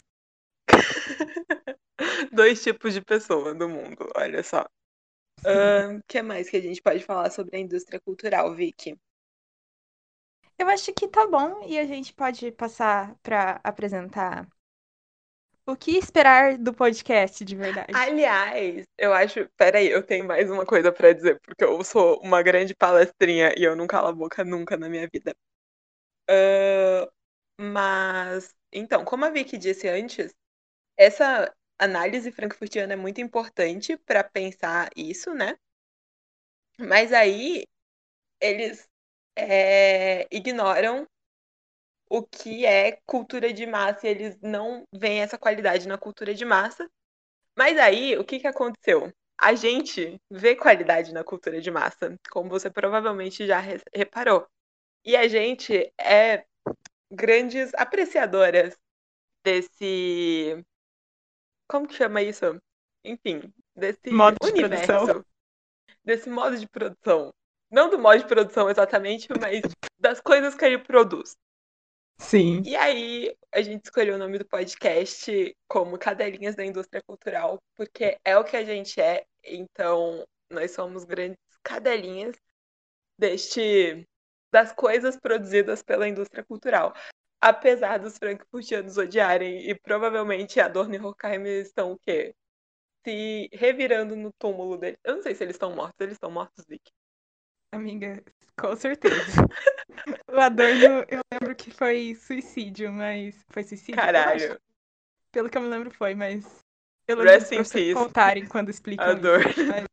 Dois 2.31 2.61
tipos 2.61 2.93
de 2.93 3.01
pessoa 3.01 3.53
no 3.53 3.69
mundo, 3.69 4.09
olha 4.15 4.43
só. 4.43 4.65
O 5.45 5.97
uh, 5.97 6.01
que 6.07 6.21
mais 6.21 6.49
que 6.49 6.57
a 6.57 6.61
gente 6.61 6.81
pode 6.81 7.03
falar 7.03 7.29
sobre 7.29 7.57
a 7.57 7.59
indústria 7.59 7.99
cultural, 7.99 8.53
Vicky? 8.53 8.97
Eu 10.57 10.69
acho 10.69 10.93
que 10.93 11.07
tá 11.07 11.27
bom 11.27 11.63
e 11.65 11.77
a 11.77 11.85
gente 11.85 12.13
pode 12.13 12.51
passar 12.51 13.15
para 13.21 13.59
apresentar 13.63 14.47
o 15.65 15.75
que 15.75 15.97
esperar 15.97 16.57
do 16.57 16.73
podcast 16.73 17.43
de 17.43 17.55
verdade. 17.55 17.93
Aliás, 17.93 18.85
eu 18.97 19.13
acho. 19.13 19.49
Peraí, 19.57 19.89
eu 19.89 20.03
tenho 20.03 20.25
mais 20.25 20.49
uma 20.49 20.65
coisa 20.65 20.91
para 20.91 21.13
dizer, 21.13 21.39
porque 21.41 21.63
eu 21.63 21.83
sou 21.83 22.19
uma 22.21 22.41
grande 22.41 22.75
palestrinha 22.75 23.53
e 23.57 23.63
eu 23.63 23.75
não 23.75 23.87
calo 23.87 24.07
a 24.07 24.13
boca 24.13 24.43
nunca 24.43 24.77
na 24.77 24.89
minha 24.89 25.07
vida. 25.11 25.35
Uh, 26.29 27.09
mas, 27.59 28.53
então, 28.71 29.03
como 29.05 29.25
a 29.25 29.29
Vicky 29.29 29.57
disse 29.57 29.87
antes, 29.87 30.33
essa 30.97 31.53
análise 31.77 32.31
frankfurtiana 32.31 32.93
é 32.93 32.95
muito 32.95 33.21
importante 33.21 33.97
para 33.97 34.23
pensar 34.23 34.89
isso, 34.95 35.33
né? 35.33 35.57
Mas 36.79 37.13
aí 37.13 37.63
eles 38.41 38.87
é, 39.35 40.27
ignoram 40.31 41.07
o 42.09 42.21
que 42.23 42.65
é 42.65 42.99
cultura 43.05 43.51
de 43.53 43.65
massa 43.65 44.07
e 44.07 44.09
eles 44.11 44.39
não 44.41 44.83
veem 44.93 45.21
essa 45.21 45.37
qualidade 45.37 45.87
na 45.87 45.97
cultura 45.97 46.33
de 46.33 46.45
massa. 46.45 46.89
Mas 47.57 47.77
aí, 47.77 48.17
o 48.17 48.23
que, 48.23 48.39
que 48.39 48.47
aconteceu? 48.47 49.11
A 49.39 49.55
gente 49.55 50.19
vê 50.29 50.55
qualidade 50.55 51.13
na 51.13 51.23
cultura 51.23 51.61
de 51.61 51.71
massa, 51.71 52.15
como 52.31 52.49
você 52.49 52.69
provavelmente 52.69 53.47
já 53.47 53.59
reparou. 53.93 54.47
E 55.05 55.15
a 55.15 55.27
gente 55.27 55.91
é 55.99 56.45
grandes 57.11 57.73
apreciadoras 57.75 58.77
desse 59.43 60.63
como 61.67 61.87
que 61.87 61.95
chama 61.95 62.21
isso? 62.21 62.59
Enfim, 63.03 63.53
desse 63.75 64.09
modo 64.11 64.37
de 64.41 64.51
universo. 64.51 64.85
Produção. 64.85 65.25
Desse 66.03 66.29
modo 66.29 66.57
de 66.57 66.67
produção. 66.67 67.33
Não 67.71 67.89
do 67.89 67.97
modo 67.97 68.19
de 68.19 68.27
produção 68.27 68.69
exatamente, 68.69 69.27
mas 69.39 69.61
das 69.99 70.21
coisas 70.21 70.55
que 70.55 70.65
ele 70.65 70.77
produz. 70.77 71.35
Sim. 72.19 72.61
E 72.65 72.75
aí, 72.75 73.35
a 73.51 73.61
gente 73.61 73.85
escolheu 73.85 74.15
o 74.15 74.17
nome 74.17 74.37
do 74.37 74.45
podcast 74.45 75.55
como 75.67 75.97
Cadelinhas 75.97 76.55
da 76.55 76.63
Indústria 76.63 77.01
Cultural, 77.05 77.59
porque 77.75 78.17
é 78.23 78.37
o 78.37 78.43
que 78.43 78.55
a 78.55 78.63
gente 78.63 79.01
é. 79.01 79.25
Então, 79.43 80.25
nós 80.49 80.71
somos 80.71 81.03
grandes 81.03 81.39
cadelinhas 81.63 82.35
deste 83.17 84.07
das 84.51 84.71
coisas 84.71 85.17
produzidas 85.19 85.81
pela 85.81 86.07
indústria 86.07 86.43
cultural 86.43 86.93
apesar 87.43 87.99
dos 87.99 88.17
frankfurtianos 88.17 88.97
odiarem 88.97 89.69
e 89.69 89.75
provavelmente 89.75 90.61
a 90.61 90.69
Dorne 90.69 90.95
e 90.95 90.99
Horkheim 90.99 91.43
estão 91.59 91.91
o 91.91 91.99
quê? 91.99 92.33
Se 93.05 93.49
revirando 93.51 94.15
no 94.15 94.31
túmulo 94.39 94.77
deles. 94.77 94.97
Eu 95.03 95.17
não 95.17 95.21
sei 95.21 95.35
se 95.35 95.43
eles 95.43 95.55
estão 95.55 95.75
mortos, 95.75 95.99
eles 95.99 96.13
estão 96.13 96.31
mortos, 96.31 96.65
Vic. 96.65 96.89
Amiga, 97.73 98.23
com 98.57 98.73
certeza. 98.77 99.15
o 100.31 100.39
Adorno, 100.39 101.05
eu 101.09 101.19
lembro 101.33 101.53
que 101.55 101.69
foi 101.69 102.15
suicídio, 102.15 102.93
mas. 102.93 103.43
Foi 103.49 103.63
suicídio? 103.63 103.95
Caralho. 103.95 104.57
Pelo 105.29 105.49
que 105.49 105.57
eu 105.57 105.61
me 105.61 105.67
lembro 105.67 105.91
foi, 105.91 106.15
mas. 106.15 106.45
Eu 107.05 107.17
lembro 107.17 107.33
Rest 107.33 107.49
pra 107.49 107.63
vocês 107.63 107.93
contarem 107.93 108.47
quando 108.47 108.69
explicam 108.69 109.05
Adorno. 109.05 109.49
isso. 109.49 109.65
Mas, 109.65 109.85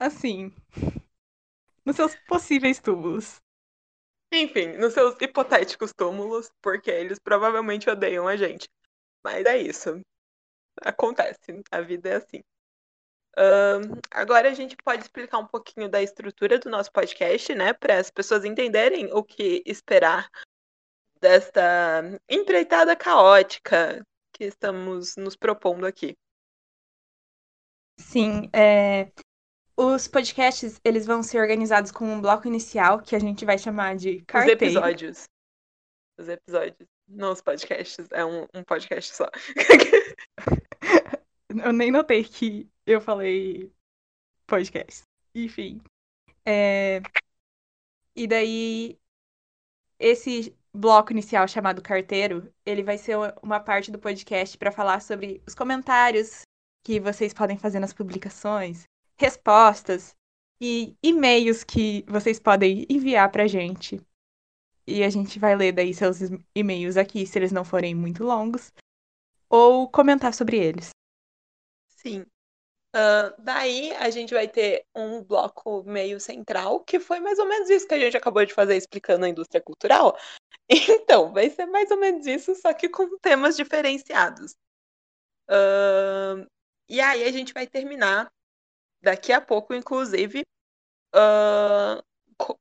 assim. 0.00 0.52
Nos 1.84 1.94
seus 1.94 2.16
possíveis 2.26 2.80
túmulos. 2.80 3.43
Enfim, 4.34 4.76
nos 4.78 4.92
seus 4.92 5.16
hipotéticos 5.20 5.92
túmulos, 5.92 6.50
porque 6.60 6.90
eles 6.90 7.18
provavelmente 7.18 7.88
odeiam 7.88 8.26
a 8.26 8.36
gente. 8.36 8.68
Mas 9.22 9.44
é 9.46 9.56
isso. 9.56 10.00
Acontece, 10.82 11.62
a 11.70 11.80
vida 11.80 12.08
é 12.08 12.16
assim. 12.16 12.42
Agora 14.10 14.50
a 14.50 14.54
gente 14.54 14.76
pode 14.76 15.02
explicar 15.02 15.38
um 15.38 15.46
pouquinho 15.46 15.88
da 15.88 16.02
estrutura 16.02 16.58
do 16.58 16.70
nosso 16.70 16.90
podcast, 16.92 17.54
né? 17.54 17.72
Para 17.72 17.98
as 17.98 18.10
pessoas 18.10 18.44
entenderem 18.44 19.12
o 19.12 19.22
que 19.22 19.62
esperar 19.66 20.28
desta 21.20 22.02
empreitada 22.28 22.94
caótica 22.94 24.04
que 24.32 24.44
estamos 24.44 25.16
nos 25.16 25.36
propondo 25.36 25.86
aqui. 25.86 26.16
Sim, 27.98 28.50
é, 28.52 29.10
os 29.76 30.06
podcasts, 30.06 30.80
eles 30.84 31.06
vão 31.06 31.22
ser 31.22 31.38
organizados 31.38 31.90
com 31.90 32.04
um 32.04 32.20
bloco 32.20 32.46
inicial, 32.46 33.00
que 33.00 33.16
a 33.16 33.18
gente 33.18 33.44
vai 33.44 33.58
chamar 33.58 33.96
de 33.96 34.20
carteiro. 34.22 34.56
Os 34.56 34.62
episódios. 34.62 35.24
Os 36.18 36.28
episódios. 36.28 36.88
Não 37.06 37.32
os 37.32 37.42
podcasts, 37.42 38.06
é 38.12 38.24
um, 38.24 38.46
um 38.54 38.64
podcast 38.64 39.14
só. 39.14 39.28
eu 41.64 41.72
nem 41.72 41.90
notei 41.90 42.24
que 42.24 42.68
eu 42.86 43.00
falei 43.00 43.70
podcast. 44.46 45.02
Enfim. 45.34 45.82
É... 46.46 47.02
E 48.16 48.26
daí, 48.26 48.98
esse 49.98 50.56
bloco 50.72 51.12
inicial 51.12 51.46
chamado 51.46 51.82
carteiro, 51.82 52.52
ele 52.64 52.82
vai 52.82 52.96
ser 52.96 53.16
uma 53.42 53.60
parte 53.60 53.90
do 53.90 53.98
podcast 53.98 54.56
para 54.56 54.72
falar 54.72 55.00
sobre 55.00 55.42
os 55.46 55.54
comentários 55.54 56.42
que 56.84 57.00
vocês 57.00 57.32
podem 57.32 57.58
fazer 57.58 57.80
nas 57.80 57.92
publicações, 57.92 58.84
respostas 59.16 60.16
e 60.60 60.96
e-mails 61.02 61.64
que 61.64 62.04
vocês 62.08 62.38
podem 62.38 62.86
enviar 62.88 63.30
pra 63.30 63.46
gente. 63.46 64.00
E 64.86 65.02
a 65.02 65.10
gente 65.10 65.38
vai 65.38 65.56
ler 65.56 65.72
daí 65.72 65.94
seus 65.94 66.18
e-mails 66.54 66.96
aqui, 66.96 67.26
se 67.26 67.38
eles 67.38 67.52
não 67.52 67.64
forem 67.64 67.94
muito 67.94 68.22
longos, 68.22 68.72
ou 69.48 69.88
comentar 69.88 70.34
sobre 70.34 70.58
eles. 70.58 70.90
Sim. 71.88 72.26
Uh, 72.94 73.34
daí 73.38 73.92
a 73.96 74.08
gente 74.10 74.32
vai 74.32 74.46
ter 74.46 74.84
um 74.94 75.22
bloco 75.22 75.82
meio 75.82 76.20
central, 76.20 76.80
que 76.80 77.00
foi 77.00 77.18
mais 77.18 77.38
ou 77.38 77.46
menos 77.46 77.68
isso 77.68 77.88
que 77.88 77.94
a 77.94 77.98
gente 77.98 78.16
acabou 78.16 78.44
de 78.44 78.54
fazer 78.54 78.76
explicando 78.76 79.24
a 79.24 79.28
indústria 79.28 79.60
cultural. 79.60 80.16
Então, 80.66 81.30
vai 81.30 81.50
ser 81.50 81.66
mais 81.66 81.90
ou 81.90 81.98
menos 81.98 82.26
isso, 82.26 82.54
só 82.54 82.72
que 82.72 82.88
com 82.88 83.18
temas 83.18 83.54
diferenciados. 83.54 84.52
Uh, 85.50 86.48
e 86.88 87.02
aí 87.02 87.22
a 87.24 87.30
gente 87.30 87.52
vai 87.52 87.66
terminar 87.66 88.32
daqui 89.04 89.32
a 89.32 89.40
pouco, 89.40 89.74
inclusive, 89.74 90.42
uh, 91.14 92.02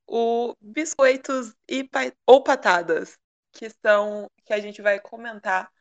o 0.08 0.56
biscoitos 0.62 1.56
e 1.68 1.90
ou 2.28 2.44
patadas, 2.44 3.18
que 3.52 3.70
são 3.70 4.30
que 4.46 4.54
a 4.54 4.60
gente 4.60 4.82
vai 4.82 5.00
comentar 5.00 5.72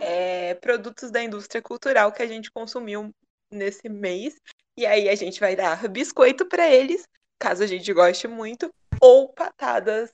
é, 0.00 0.54
produtos 0.54 1.10
da 1.10 1.22
indústria 1.22 1.62
cultural 1.62 2.12
que 2.12 2.22
a 2.22 2.26
gente 2.26 2.50
consumiu 2.50 3.10
nesse 3.50 3.88
mês. 3.88 4.38
E 4.76 4.84
aí 4.84 5.08
a 5.08 5.14
gente 5.14 5.38
vai 5.40 5.54
dar 5.54 5.88
biscoito 5.88 6.46
para 6.46 6.68
eles, 6.68 7.06
caso 7.38 7.62
a 7.62 7.66
gente 7.66 7.90
goste 7.92 8.26
muito, 8.26 8.72
ou 9.00 9.28
patadas, 9.32 10.12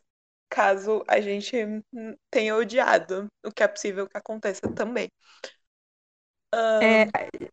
caso 0.50 1.04
a 1.08 1.20
gente 1.20 1.56
tenha 2.30 2.56
odiado, 2.56 3.26
o 3.44 3.50
que 3.50 3.62
é 3.62 3.68
possível 3.68 4.08
que 4.08 4.16
aconteça 4.16 4.72
também. 4.74 5.08
Um... 6.54 6.82
É, 6.82 7.06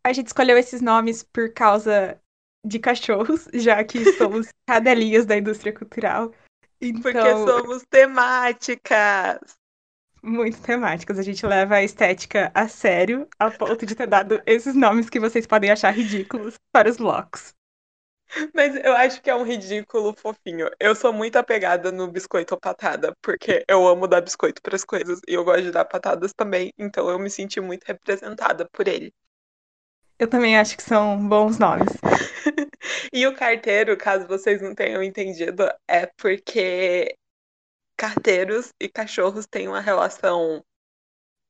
a 0.04 0.14
gente 0.14 0.28
escolheu 0.28 0.58
esses 0.58 0.82
nomes 0.82 1.24
por 1.24 1.54
causa 1.54 2.20
de 2.66 2.80
cachorros, 2.80 3.48
já 3.54 3.84
que 3.84 4.14
somos 4.14 4.48
cadelinhas 4.68 5.26
da 5.26 5.38
indústria 5.38 5.74
cultural. 5.74 6.34
Então... 6.82 7.02
Porque 7.02 7.32
somos 7.46 7.84
temáticas 7.90 9.40
muito 10.26 10.60
temáticas. 10.60 11.20
A 11.20 11.22
gente 11.22 11.46
leva 11.46 11.76
a 11.76 11.84
estética 11.84 12.52
a 12.54 12.68
sério, 12.68 13.28
a 13.40 13.52
ponto 13.52 13.86
de 13.86 13.96
ter 13.96 14.08
dado 14.08 14.42
esses 14.46 14.76
nomes 14.76 15.10
que 15.10 15.20
vocês 15.20 15.46
podem 15.46 15.70
achar 15.70 15.92
ridículos 15.92 16.56
para 16.72 16.90
os 16.90 16.98
blocos. 16.98 17.54
Mas 18.54 18.76
eu 18.84 18.94
acho 18.94 19.22
que 19.22 19.30
é 19.30 19.36
um 19.36 19.44
ridículo 19.44 20.14
fofinho. 20.18 20.68
Eu 20.80 20.96
sou 20.96 21.14
muito 21.14 21.38
apegada 21.38 21.92
no 21.92 22.08
biscoito 22.08 22.56
ou 22.56 22.60
patada, 22.60 23.14
porque 23.22 23.64
eu 23.68 23.88
amo 23.88 24.08
dar 24.08 24.20
biscoito 24.20 24.62
para 24.62 24.76
as 24.76 24.84
coisas 24.84 25.22
e 25.28 25.34
eu 25.36 25.46
gosto 25.46 25.62
de 25.62 25.72
dar 25.72 25.86
patadas 25.86 26.34
também, 26.34 26.74
então 26.78 27.08
eu 27.08 27.20
me 27.20 27.30
senti 27.30 27.62
muito 27.62 27.84
representada 27.86 28.68
por 28.74 28.88
ele. 28.88 29.14
Eu 30.18 30.28
também 30.28 30.58
acho 30.58 30.76
que 30.76 30.84
são 30.84 31.18
bons 31.28 31.60
nomes. 31.60 31.88
E 33.12 33.28
o 33.28 33.36
carteiro, 33.36 33.98
caso 33.98 34.28
vocês 34.28 34.62
não 34.62 34.74
tenham 34.74 35.04
entendido, 35.04 35.64
é 35.88 36.06
porque 36.18 37.16
carteiros 37.98 38.74
e 38.80 38.90
cachorros 38.90 39.46
têm 39.46 39.68
uma 39.68 39.82
relação 39.82 40.64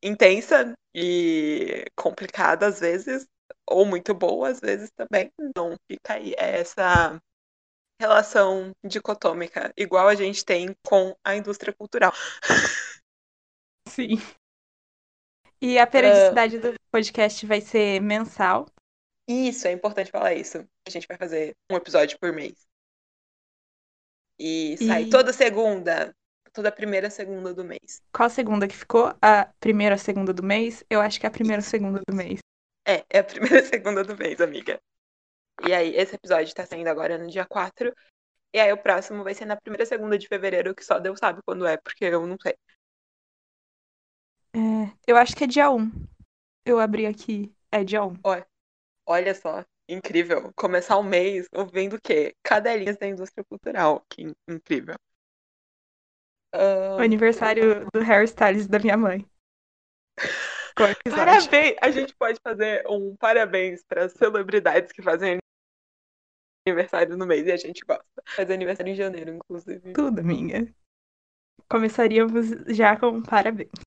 intensa 0.03 0.73
e 0.93 1.85
complicada 1.95 2.67
às 2.67 2.79
vezes, 2.79 3.27
ou 3.67 3.85
muito 3.85 4.13
boa 4.13 4.49
às 4.49 4.59
vezes 4.59 4.91
também. 4.91 5.31
Não 5.55 5.75
fica 5.89 6.13
aí 6.13 6.33
essa 6.37 7.19
relação 7.99 8.71
dicotômica, 8.83 9.73
igual 9.77 10.07
a 10.07 10.15
gente 10.15 10.43
tem 10.45 10.75
com 10.85 11.15
a 11.23 11.35
indústria 11.35 11.73
cultural. 11.73 12.13
Sim. 13.87 14.17
E 15.61 15.79
a 15.79 15.87
periodicidade 15.87 16.57
uh... 16.57 16.61
do 16.61 16.75
podcast 16.91 17.45
vai 17.45 17.61
ser 17.61 18.01
mensal. 18.01 18.67
Isso, 19.27 19.67
é 19.67 19.71
importante 19.71 20.11
falar 20.11 20.33
isso. 20.33 20.67
A 20.87 20.89
gente 20.89 21.07
vai 21.07 21.17
fazer 21.17 21.55
um 21.71 21.75
episódio 21.75 22.17
por 22.19 22.31
mês. 22.31 22.67
E 24.37 24.77
sai 24.77 25.03
e... 25.03 25.09
toda 25.09 25.31
segunda 25.33 26.13
toda 26.55 26.71
primeira 26.71 27.09
segunda 27.09 27.53
do 27.53 27.65
mês. 27.65 28.01
Qual 28.13 28.29
segunda 28.29 28.67
que 28.67 28.75
ficou? 28.75 29.13
A 29.21 29.45
primeira 29.59 29.97
segunda 29.97 30.33
do 30.33 30.41
mês? 30.41 30.83
Eu 30.89 31.01
acho 31.01 31.19
que 31.19 31.25
é 31.25 31.29
a 31.29 31.31
primeira 31.31 31.61
segunda 31.61 32.01
do 32.07 32.15
mês. 32.15 32.39
É, 32.87 33.03
é 33.09 33.19
a 33.19 33.23
primeira 33.23 33.61
segunda 33.65 34.03
do 34.03 34.17
mês, 34.17 34.39
amiga. 34.39 34.79
E 35.67 35.73
aí, 35.73 35.93
esse 35.95 36.15
episódio 36.15 36.55
tá 36.55 36.65
saindo 36.65 36.87
agora 36.87 37.17
no 37.17 37.27
dia 37.27 37.45
4. 37.45 37.93
E 38.53 38.59
aí, 38.59 38.71
o 38.71 38.77
próximo 38.77 39.23
vai 39.23 39.33
ser 39.33 39.45
na 39.45 39.57
primeira 39.57 39.85
segunda 39.85 40.17
de 40.17 40.27
fevereiro, 40.27 40.73
que 40.73 40.83
só 40.83 40.97
Deus 40.97 41.19
sabe 41.19 41.41
quando 41.45 41.67
é, 41.67 41.75
porque 41.77 42.05
eu 42.05 42.25
não 42.25 42.37
sei. 42.41 42.55
É, 44.55 44.93
eu 45.05 45.17
acho 45.17 45.35
que 45.35 45.43
é 45.43 45.47
dia 45.47 45.69
1. 45.69 45.91
Eu 46.65 46.79
abri 46.79 47.05
aqui. 47.05 47.53
É 47.69 47.83
dia 47.83 48.03
1. 48.03 48.15
Olha, 48.23 48.47
olha 49.05 49.33
só, 49.33 49.63
incrível. 49.87 50.51
Começar 50.55 50.97
o 50.97 51.03
mês 51.03 51.47
ouvindo 51.53 51.95
o 51.95 52.01
quê? 52.01 52.35
Cadelinhas 52.43 52.97
da 52.97 53.07
indústria 53.07 53.43
cultural. 53.43 54.05
Que 54.09 54.33
incrível. 54.47 54.95
O 56.53 57.01
aniversário 57.01 57.85
do 57.93 57.99
Harry 57.99 58.25
Styles 58.25 58.67
da 58.67 58.79
minha 58.79 58.95
mãe. 58.95 59.25
Parabéns! 61.09 61.77
A 61.81 61.89
gente 61.89 62.13
pode 62.15 62.39
fazer 62.41 62.85
um 62.89 63.15
parabéns 63.15 63.83
para 63.83 64.09
celebridades 64.09 64.91
que 64.91 65.01
fazem 65.01 65.37
aniversário 66.67 67.15
no 67.15 67.25
mês 67.25 67.45
e 67.45 67.51
a 67.51 67.57
gente 67.57 67.81
gosta. 67.85 68.03
Faz 68.25 68.49
aniversário 68.49 68.91
em 68.91 68.95
janeiro, 68.95 69.31
inclusive. 69.31 69.93
Tudo, 69.93 70.23
minha. 70.23 70.73
Começaríamos 71.69 72.47
já 72.67 72.99
com 72.99 73.07
um 73.07 73.23
parabéns. 73.23 73.84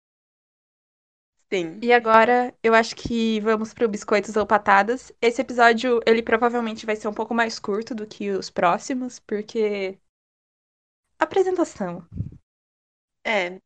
Sim. 1.51 1.79
E 1.83 1.93
agora, 1.93 2.55
eu 2.63 2.75
acho 2.75 2.95
que 2.95 3.41
vamos 3.41 3.73
pro 3.73 3.89
Biscoitos 3.89 4.37
ou 4.37 4.47
Patadas. 4.47 5.11
Esse 5.21 5.41
episódio, 5.41 6.01
ele 6.07 6.23
provavelmente 6.23 6.85
vai 6.85 6.95
ser 6.95 7.09
um 7.09 7.15
pouco 7.15 7.35
mais 7.35 7.59
curto 7.59 7.95
do 7.95 8.07
que 8.07 8.31
os 8.31 8.51
próximos, 8.51 9.19
porque... 9.19 9.99
Apresentação. 11.19 12.07
É. 13.25 13.59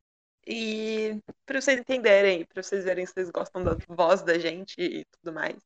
E 0.47 1.21
para 1.45 1.61
vocês 1.61 1.79
entenderem, 1.79 2.45
para 2.47 2.63
vocês 2.63 2.85
verem 2.85 3.05
se 3.05 3.13
vocês 3.13 3.31
gostam 3.31 3.63
da 3.63 3.77
voz 3.89 4.23
da 4.23 4.39
gente 4.39 4.75
e 4.81 5.05
tudo 5.05 5.35
mais. 5.35 5.57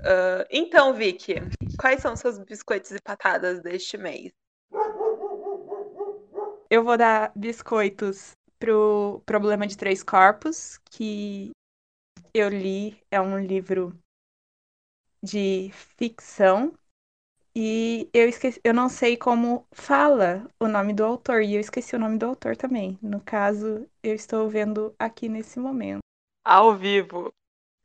Uh, 0.00 0.44
então, 0.50 0.94
Vicky, 0.94 1.34
quais 1.78 2.00
são 2.00 2.14
seus 2.16 2.38
biscoitos 2.38 2.90
e 2.90 3.00
patadas 3.02 3.60
deste 3.60 3.98
mês? 3.98 4.32
Eu 6.70 6.84
vou 6.84 6.96
dar 6.96 7.32
biscoitos 7.34 8.36
pro 8.60 9.22
Problema 9.26 9.66
de 9.66 9.76
Três 9.76 10.04
Corpos, 10.04 10.78
que 10.90 11.50
eu 12.32 12.48
li, 12.48 12.96
é 13.10 13.20
um 13.20 13.38
livro 13.40 13.98
de 15.22 15.70
ficção 15.72 16.72
e 17.54 18.08
eu 18.14 18.28
esqueci, 18.28 18.60
eu 18.62 18.72
não 18.72 18.88
sei 18.88 19.16
como 19.16 19.66
fala 19.72 20.48
o 20.60 20.68
nome 20.68 20.94
do 20.94 21.04
autor, 21.04 21.42
e 21.42 21.54
eu 21.54 21.60
esqueci 21.60 21.96
o 21.96 21.98
nome 21.98 22.16
do 22.16 22.26
autor 22.26 22.56
também. 22.56 22.96
No 23.02 23.20
caso, 23.20 23.88
eu 24.02 24.14
estou 24.14 24.48
vendo 24.48 24.94
aqui 24.96 25.28
nesse 25.28 25.58
momento. 25.58 25.98
Ao 26.44 26.76
vivo. 26.76 27.32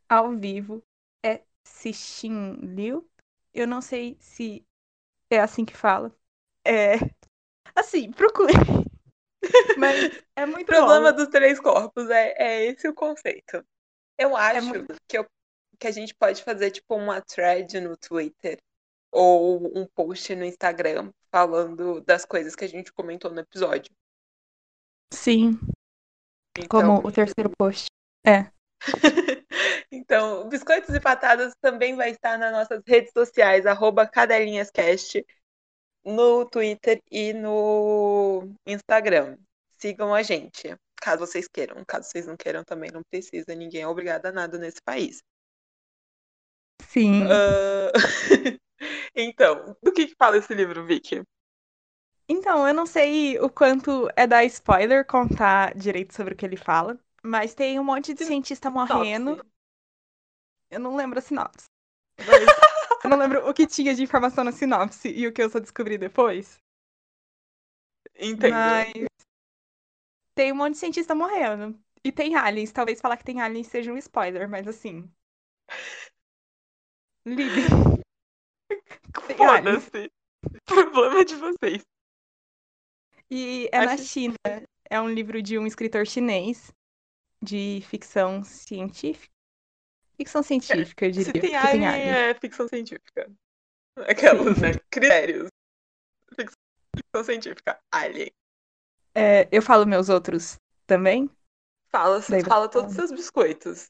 Ao 0.07 0.31
vivo. 0.35 0.83
É 1.25 1.41
Cixin 1.67 2.57
Liu. 2.61 3.09
Eu 3.53 3.67
não 3.67 3.81
sei 3.81 4.17
se 4.19 4.63
é 5.31 5.39
assim 5.39 5.65
que 5.65 5.75
fala. 5.75 6.11
É. 6.63 6.95
Assim, 7.75 8.11
procure. 8.11 8.53
Mas 9.77 10.23
é 10.35 10.45
muito 10.45 10.63
O 10.63 10.75
problema 10.75 11.11
dos 11.11 11.27
três 11.27 11.59
corpos 11.59 12.09
é, 12.09 12.35
é 12.37 12.65
esse 12.65 12.87
o 12.87 12.93
conceito. 12.93 13.65
Eu 14.17 14.37
é 14.37 14.41
acho 14.41 14.57
é 14.57 14.61
muito... 14.61 14.95
que, 15.07 15.17
eu, 15.17 15.25
que 15.79 15.87
a 15.87 15.91
gente 15.91 16.13
pode 16.15 16.43
fazer 16.43 16.71
tipo 16.71 16.95
uma 16.95 17.21
thread 17.21 17.79
no 17.79 17.97
Twitter 17.97 18.57
ou 19.11 19.77
um 19.77 19.87
post 19.95 20.35
no 20.35 20.45
Instagram 20.45 21.11
falando 21.31 22.01
das 22.01 22.25
coisas 22.25 22.55
que 22.55 22.65
a 22.65 22.69
gente 22.69 22.93
comentou 22.93 23.31
no 23.31 23.39
episódio. 23.39 23.91
Sim. 25.13 25.59
Então... 26.57 26.67
Como 26.97 27.07
o 27.07 27.11
terceiro 27.11 27.49
post. 27.57 27.87
É. 28.25 28.49
então, 29.91 30.47
Biscoitos 30.49 30.93
e 30.93 30.99
Patadas 30.99 31.53
também 31.61 31.95
vai 31.95 32.11
estar 32.11 32.37
nas 32.37 32.51
nossas 32.51 32.81
redes 32.85 33.11
sociais, 33.11 33.65
arroba 33.65 34.07
cadelinhascast, 34.07 35.25
no 36.05 36.45
Twitter 36.45 37.01
e 37.11 37.33
no 37.33 38.47
Instagram. 38.65 39.37
Sigam 39.77 40.13
a 40.13 40.21
gente, 40.21 40.75
caso 41.01 41.25
vocês 41.25 41.47
queiram. 41.47 41.83
Caso 41.85 42.09
vocês 42.09 42.27
não 42.27 42.37
queiram, 42.37 42.63
também 42.63 42.91
não 42.91 43.01
precisa. 43.09 43.55
Ninguém 43.55 43.81
é 43.81 43.87
obrigado 43.87 44.27
a 44.27 44.31
nada 44.31 44.57
nesse 44.57 44.81
país. 44.81 45.21
Sim. 46.87 47.23
Uh... 47.23 47.91
então, 49.15 49.75
do 49.81 49.91
que, 49.91 50.07
que 50.07 50.15
fala 50.17 50.37
esse 50.37 50.53
livro, 50.53 50.85
Vicky? 50.85 51.23
Então, 52.27 52.67
eu 52.67 52.73
não 52.73 52.85
sei 52.85 53.39
o 53.39 53.49
quanto 53.49 54.09
é 54.15 54.25
da 54.25 54.43
spoiler 54.45 55.05
contar 55.05 55.75
direito 55.75 56.15
sobre 56.15 56.33
o 56.33 56.37
que 56.37 56.45
ele 56.45 56.57
fala, 56.57 56.99
mas 57.23 57.53
tem 57.53 57.79
um 57.79 57.83
monte 57.83 58.13
de 58.13 58.25
cientista 58.25 58.69
morrendo. 58.69 59.45
Eu 60.71 60.79
não 60.79 60.95
lembro 60.95 61.19
a 61.19 61.21
sinopse. 61.21 61.65
eu 63.05 63.09
não 63.09 63.17
lembro 63.17 63.47
o 63.49 63.53
que 63.53 63.67
tinha 63.67 63.93
de 63.95 64.03
informação 64.03 64.43
na 64.43 64.51
sinopse 64.51 65.09
e 65.09 65.27
o 65.27 65.33
que 65.33 65.41
eu 65.41 65.49
só 65.49 65.59
descobri 65.59 65.97
depois. 65.97 66.57
Entendo. 68.19 68.51
Mas 68.51 68.93
Tem 70.33 70.51
um 70.51 70.55
monte 70.55 70.73
de 70.73 70.77
cientista 70.79 71.15
morrendo. 71.15 71.77
E 72.03 72.11
tem 72.11 72.35
aliens. 72.35 72.71
Talvez 72.71 73.01
falar 73.01 73.17
que 73.17 73.23
tem 73.23 73.41
aliens 73.41 73.67
seja 73.67 73.91
um 73.91 73.97
spoiler, 73.97 74.47
mas 74.49 74.67
assim. 74.67 75.09
Aliens. 77.25 77.69
Foda-se. 79.37 80.11
Problema 80.65 81.25
de 81.25 81.35
vocês. 81.35 81.81
E 83.29 83.69
é 83.71 83.85
na 83.85 83.93
Acho- 83.93 84.03
China. 84.03 84.35
É 84.89 85.01
um 85.01 85.09
livro 85.09 85.41
de 85.41 85.57
um 85.57 85.65
escritor 85.65 86.05
chinês 86.05 86.71
de 87.41 87.81
ficção 87.89 88.43
científica. 88.43 89.34
Ficção 90.17 90.43
científica, 90.43 91.05
eu 91.05 91.11
Se 91.11 91.23
diria. 91.23 91.31
porque 91.31 91.39
tem 91.41 91.55
alien, 91.55 92.09
é 92.09 92.33
ficção 92.35 92.67
científica. 92.67 93.31
Aquelas, 94.07 94.59
né? 94.61 94.71
Critérios. 94.91 95.49
Ficção, 96.35 96.59
ficção 96.97 97.23
científica. 97.23 97.79
Alien. 97.91 98.31
É, 99.13 99.47
eu 99.51 99.61
falo 99.61 99.85
meus 99.85 100.09
outros 100.09 100.57
também? 100.85 101.29
Fala, 101.91 102.21
Daí 102.27 102.41
você 102.41 102.47
fala 102.47 102.69
todos 102.69 102.89
os 102.91 102.95
seus 102.95 103.11
biscoitos. 103.11 103.87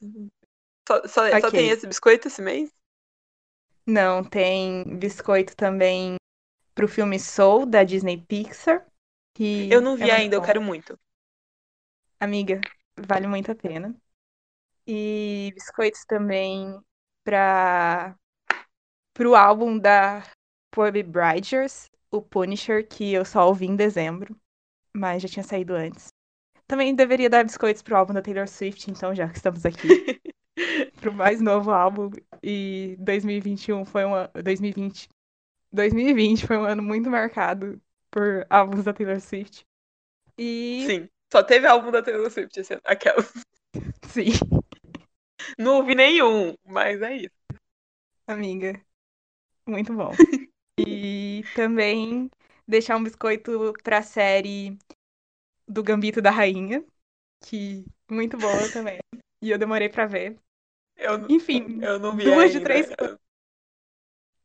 Só, 0.88 1.02
só, 1.08 1.22
só 1.40 1.48
Ok. 1.48 1.52
tem 1.52 1.70
esse 1.70 1.86
biscoito 1.86 2.28
esse 2.28 2.42
mês? 2.42 2.70
Não, 3.86 4.22
tem 4.24 4.84
biscoito 4.98 5.56
também 5.56 6.16
pro 6.74 6.88
filme 6.88 7.18
Soul, 7.18 7.66
da 7.66 7.84
Disney 7.84 8.18
Pixar. 8.26 8.86
Que 9.34 9.70
Eu 9.70 9.80
não 9.80 9.96
vi 9.96 10.10
é 10.10 10.10
ainda, 10.10 10.34
eu 10.34 10.40
bom. 10.40 10.46
quero 10.46 10.60
muito. 10.60 10.98
Amiga, 12.20 12.60
vale 12.98 13.26
muito 13.26 13.50
a 13.50 13.54
pena. 13.54 13.94
E 14.86 15.52
biscoitos 15.54 16.04
também 16.06 16.78
para 17.24 18.14
pro 19.12 19.34
álbum 19.34 19.78
da 19.78 20.22
Phoebe 20.74 21.02
Bridgers, 21.02 21.88
o 22.10 22.20
Punisher, 22.20 22.86
que 22.86 23.12
eu 23.12 23.24
só 23.24 23.48
ouvi 23.48 23.66
em 23.66 23.74
dezembro, 23.74 24.36
mas 24.94 25.22
já 25.22 25.28
tinha 25.28 25.42
saído 25.42 25.74
antes. 25.74 26.08
Também 26.66 26.94
deveria 26.94 27.30
dar 27.30 27.44
biscoitos 27.44 27.82
pro 27.82 27.96
álbum 27.96 28.12
da 28.12 28.22
Taylor 28.22 28.46
Swift, 28.46 28.90
então 28.90 29.14
já 29.14 29.28
que 29.28 29.36
estamos 29.36 29.64
aqui, 29.64 29.88
pro 31.00 31.12
mais 31.12 31.40
novo 31.40 31.70
álbum. 31.70 32.10
E 32.42 32.96
2021 32.98 33.84
foi 33.84 34.04
um 34.04 34.14
ano, 34.14 34.30
2020, 34.42 35.08
2020 35.72 36.46
foi 36.46 36.58
um 36.58 36.64
ano 36.64 36.82
muito 36.82 37.10
marcado 37.10 37.80
por 38.10 38.46
álbuns 38.50 38.84
da 38.84 38.92
Taylor 38.92 39.20
Swift. 39.20 39.64
E 40.38 40.84
Sim. 40.86 41.08
Só 41.32 41.42
teve 41.42 41.66
álbum 41.66 41.90
da 41.90 42.02
Taylor 42.02 42.30
Swift 42.30 42.58
esse 42.60 42.74
ano. 42.74 42.82
Aquela. 42.84 43.22
sim. 44.08 44.30
Não 45.58 45.76
ouvi 45.76 45.94
nenhum, 45.94 46.54
mas 46.64 47.00
é 47.02 47.16
isso. 47.16 47.36
Amiga, 48.26 48.80
muito 49.66 49.94
bom. 49.94 50.18
E 50.78 51.48
também 51.54 52.30
deixar 52.66 52.96
um 52.96 53.04
biscoito 53.04 53.72
pra 53.82 54.02
série 54.02 54.76
do 55.68 55.82
Gambito 55.82 56.22
da 56.22 56.30
Rainha, 56.30 56.84
que 57.40 57.84
muito 58.10 58.38
boa 58.38 58.68
também. 58.72 58.98
E 59.42 59.50
eu 59.50 59.58
demorei 59.58 59.88
pra 59.88 60.06
ver. 60.06 60.38
Eu, 60.96 61.26
Enfim, 61.28 61.80
eu 61.82 61.98
não 61.98 62.16
vi 62.16 62.24
duas 62.24 62.52
de 62.52 62.58
ainda. 62.58 62.64
três 62.64 62.88
coisas. 62.94 63.18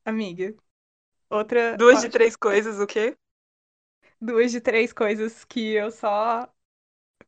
Amiga. 0.06 0.54
Outra. 1.30 1.78
Duas 1.78 2.02
de 2.02 2.10
três 2.10 2.36
coisas, 2.36 2.80
o 2.80 2.88
quê? 2.88 3.16
duas 4.22 4.52
de 4.52 4.62
três 4.62 4.94
coisas 4.94 5.44
que 5.46 5.74
eu 5.74 5.92
só 5.92 6.48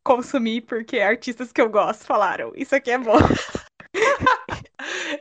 consumi 0.03 0.61
porque 0.61 0.99
artistas 0.99 1.51
que 1.51 1.61
eu 1.61 1.69
gosto 1.69 2.05
falaram. 2.05 2.53
Isso 2.55 2.75
aqui 2.75 2.91
é 2.91 2.97
bom. 2.97 3.17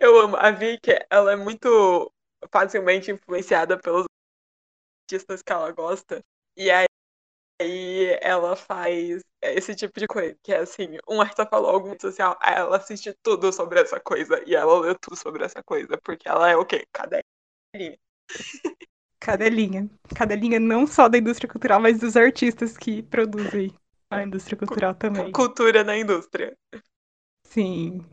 Eu 0.03 0.19
amo. 0.19 0.37
A 0.37 0.51
Vicky, 0.51 0.91
ela 1.09 1.33
é 1.33 1.37
muito 1.37 2.13
facilmente 2.51 3.13
influenciada 3.13 3.79
pelos 3.79 4.05
artistas 5.05 5.41
que 5.43 5.53
ela 5.53 5.71
gosta. 5.71 6.21
E 6.57 6.69
aí, 6.73 6.87
aí 7.61 8.19
ela 8.21 8.57
faz 8.57 9.23
esse 9.41 9.77
tipo 9.77 10.01
de 10.01 10.09
coisa. 10.09 10.37
Que 10.43 10.53
é 10.53 10.59
assim, 10.59 10.99
um 11.09 11.21
artista 11.21 11.47
falou 11.47 11.71
alguma 11.71 11.93
rede 11.93 12.03
social, 12.03 12.37
aí 12.41 12.57
ela 12.57 12.79
assiste 12.79 13.15
tudo 13.23 13.53
sobre 13.53 13.81
essa 13.81 14.01
coisa. 14.01 14.43
E 14.45 14.57
ela 14.57 14.81
lê 14.81 14.93
tudo 14.97 15.15
sobre 15.15 15.45
essa 15.45 15.63
coisa. 15.63 15.97
Porque 16.03 16.29
ela 16.29 16.51
é 16.51 16.57
o 16.57 16.67
quê? 16.67 16.85
Cadelinha. 16.93 17.97
Cadelinha. 19.21 19.89
Cadelinha 20.17 20.59
não 20.59 20.85
só 20.85 21.09
da 21.09 21.17
indústria 21.17 21.49
cultural, 21.49 21.81
mas 21.81 22.01
dos 22.01 22.17
artistas 22.17 22.77
que 22.77 23.05
produzem 23.05 23.73
a 24.11 24.25
indústria 24.25 24.59
cultural 24.59 24.97
também. 24.97 25.31
Cultura 25.31 25.85
na 25.85 25.97
indústria. 25.97 26.59
Sim. 27.47 28.05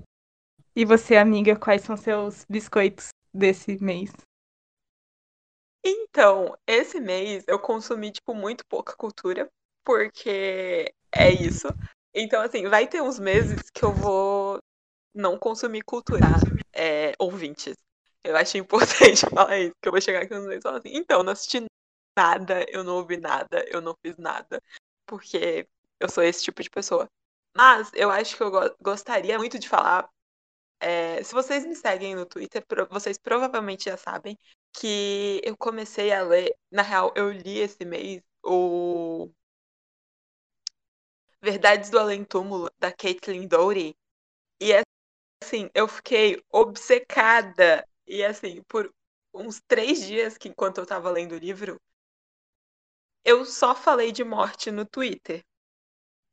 E 0.76 0.84
você, 0.86 1.16
amiga, 1.16 1.56
quais 1.56 1.84
são 1.84 1.96
seus 1.96 2.44
biscoitos 2.50 3.10
desse 3.34 3.78
mês? 3.84 4.12
Então, 5.84 6.58
esse 6.68 7.00
mês 7.00 7.44
eu 7.48 7.60
consumi, 7.60 8.12
tipo, 8.12 8.34
muito 8.34 8.66
pouca 8.68 8.96
cultura, 8.96 9.50
porque 9.84 10.94
é 11.12 11.32
isso. 11.32 11.68
Então, 12.14 12.42
assim, 12.42 12.68
vai 12.68 12.88
ter 12.88 13.02
uns 13.02 13.20
meses 13.20 13.70
que 13.74 13.84
eu 13.84 13.94
vou 13.94 14.60
não 15.16 15.38
consumir 15.40 15.84
cultura, 15.84 16.42
é, 16.74 17.14
ouvintes. 17.20 17.76
Eu 18.24 18.36
acho 18.38 18.58
importante 18.58 19.26
falar 19.30 19.60
isso, 19.60 19.74
que 19.82 19.90
eu 19.90 19.94
vou 19.94 20.02
chegar 20.02 20.24
aqui 20.24 20.34
nos 20.36 20.46
meses 20.46 20.62
e 20.62 20.64
falar 20.64 20.80
assim, 20.80 20.92
então, 20.94 21.24
não 21.24 21.34
assisti 21.34 21.66
nada, 22.18 22.66
eu 22.70 22.84
não 22.84 22.96
ouvi 22.98 23.18
nada, 23.18 23.66
eu 23.70 23.82
não 23.82 23.96
fiz 24.06 24.18
nada, 24.18 24.62
porque 25.08 25.68
eu 26.00 26.10
sou 26.10 26.24
esse 26.24 26.44
tipo 26.44 26.62
de 26.64 26.70
pessoa. 26.70 27.08
Mas 27.56 27.92
eu 27.96 28.12
acho 28.12 28.36
que 28.38 28.44
eu 28.44 28.52
go- 28.52 28.76
gostaria 28.82 29.38
muito 29.40 29.60
de 29.60 29.70
falar. 29.70 30.10
É, 30.80 31.24
se 31.24 31.34
vocês 31.34 31.66
me 31.66 31.76
seguem 31.76 32.16
no 32.16 32.26
Twitter, 32.26 32.66
pro- 32.68 32.88
vocês 32.90 33.18
provavelmente 33.18 33.86
já 33.86 33.98
sabem 33.98 34.38
que 34.74 35.42
eu 35.44 35.58
comecei 35.58 36.12
a 36.14 36.24
ler. 36.24 36.56
Na 36.72 36.82
real, 36.84 37.14
eu 37.16 37.32
li 37.32 37.60
esse 37.60 37.84
mês 37.86 38.22
o 38.44 39.30
Verdades 41.42 41.90
do 41.90 42.00
Além 42.00 42.24
Túmulo, 42.24 42.70
da 42.80 42.92
Caitlin 42.94 43.46
Doughty. 43.48 43.94
E 44.62 44.74
assim, 45.44 45.70
eu 45.76 45.88
fiquei 45.88 46.42
obcecada. 46.52 47.86
E 48.08 48.24
assim, 48.24 48.64
por 48.68 48.92
uns 49.34 49.62
três 49.68 50.06
dias 50.06 50.38
que 50.38 50.50
enquanto 50.50 50.80
eu 50.80 50.86
tava 50.88 51.10
lendo 51.12 51.34
o 51.36 51.40
livro, 51.40 51.80
eu 53.24 53.46
só 53.46 53.74
falei 53.74 54.12
de 54.12 54.26
morte 54.26 54.72
no 54.72 54.86
Twitter. 54.86 55.42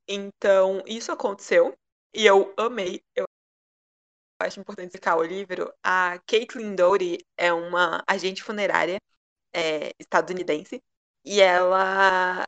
Então, 0.09 0.83
isso 0.87 1.13
aconteceu 1.13 1.77
e 2.15 2.27
eu 2.27 2.55
amei. 2.59 3.03
Eu 3.15 3.27
acho 4.41 4.61
importante 4.61 4.89
explicar 4.89 5.17
o 5.17 5.23
livro. 5.23 5.73
A 5.83 6.19
Caitlin 6.27 6.75
Doughty 6.75 7.19
é 7.37 7.53
uma 7.53 8.03
agente 8.07 8.43
funerária 8.43 8.99
é, 9.55 9.91
estadunidense 9.99 10.83
e 11.25 11.41
ela 11.41 12.45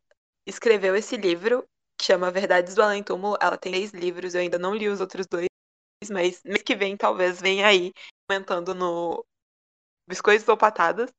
escreveu 0.46 0.96
esse 0.96 1.16
livro 1.16 1.64
que 1.98 2.07
chama 2.07 2.31
Verdades 2.31 2.74
do 2.74 2.83
Além 2.83 3.03
Túmulo. 3.03 3.37
Ela 3.40 3.59
tem 3.59 3.72
três 3.72 3.92
livros, 3.92 4.35
eu 4.35 4.40
ainda 4.40 4.59
não 4.59 4.74
li 4.74 4.88
os 4.88 5.01
outros 5.01 5.27
dois, 5.27 5.48
mas 6.11 6.42
mês 6.44 6.62
que 6.62 6.77
vem 6.77 6.96
talvez 6.96 7.40
venha 7.40 7.66
aí 7.66 7.92
comentando 8.29 8.74
no 8.74 9.24
Biscoitos 10.09 10.48
ou 10.48 10.57
Patadas. 10.57 11.11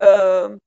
Ahn, 0.00 0.58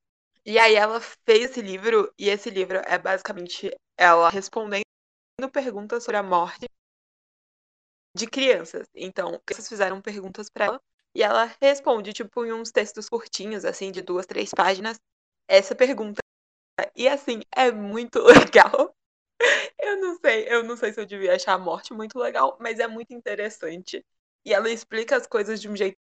e 0.46 0.58
aí 0.60 0.76
ela 0.76 1.00
fez 1.02 1.52
esse 1.52 1.62
livro, 1.62 2.12
e 2.18 2.30
esse 2.30 2.50
livro 2.50 2.78
é 2.86 2.98
basicamente 2.98 3.72
ela 3.98 4.30
respondendo 4.30 4.84
perguntas 5.52 6.04
sobre 6.04 6.18
a 6.18 6.24
morte 6.24 6.68
de 8.18 8.28
crianças. 8.28 8.88
Então, 8.96 9.40
crianças 9.46 9.70
fizeram 9.70 10.02
perguntas 10.02 10.50
pra 10.50 10.66
ela 10.66 10.82
e 11.16 11.24
ela 11.24 11.46
responde, 11.62 12.14
tipo, 12.14 12.46
em 12.46 12.54
uns 12.54 12.72
textos 12.72 13.10
curtinhos, 13.10 13.66
assim, 13.66 13.92
de 13.92 14.02
duas, 14.02 14.26
três 14.26 14.52
páginas, 14.52 15.00
essa 15.48 15.76
pergunta. 15.76 16.20
E 16.96 17.08
assim, 17.08 17.42
é 17.56 17.72
muito 17.72 18.20
legal. 18.26 18.96
Eu 19.80 19.98
não 20.02 20.18
sei, 20.20 20.48
eu 20.50 20.64
não 20.64 20.78
sei 20.78 20.94
se 20.94 21.00
eu 21.02 21.06
devia 21.06 21.36
achar 21.36 21.54
a 21.54 21.58
morte 21.60 21.94
muito 21.94 22.18
legal, 22.20 22.58
mas 22.60 22.80
é 22.80 22.88
muito 22.88 23.14
interessante. 23.14 24.06
E 24.46 24.54
ela 24.54 24.70
explica 24.70 25.16
as 25.18 25.28
coisas 25.28 25.62
de 25.62 25.70
um 25.70 25.76
jeito 25.76 25.98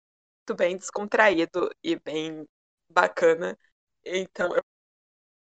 bem 0.56 0.76
descontraído 0.78 1.70
e 1.84 1.96
bem 1.96 2.46
bacana. 2.90 3.58
Então, 4.04 4.54
eu 4.56 4.62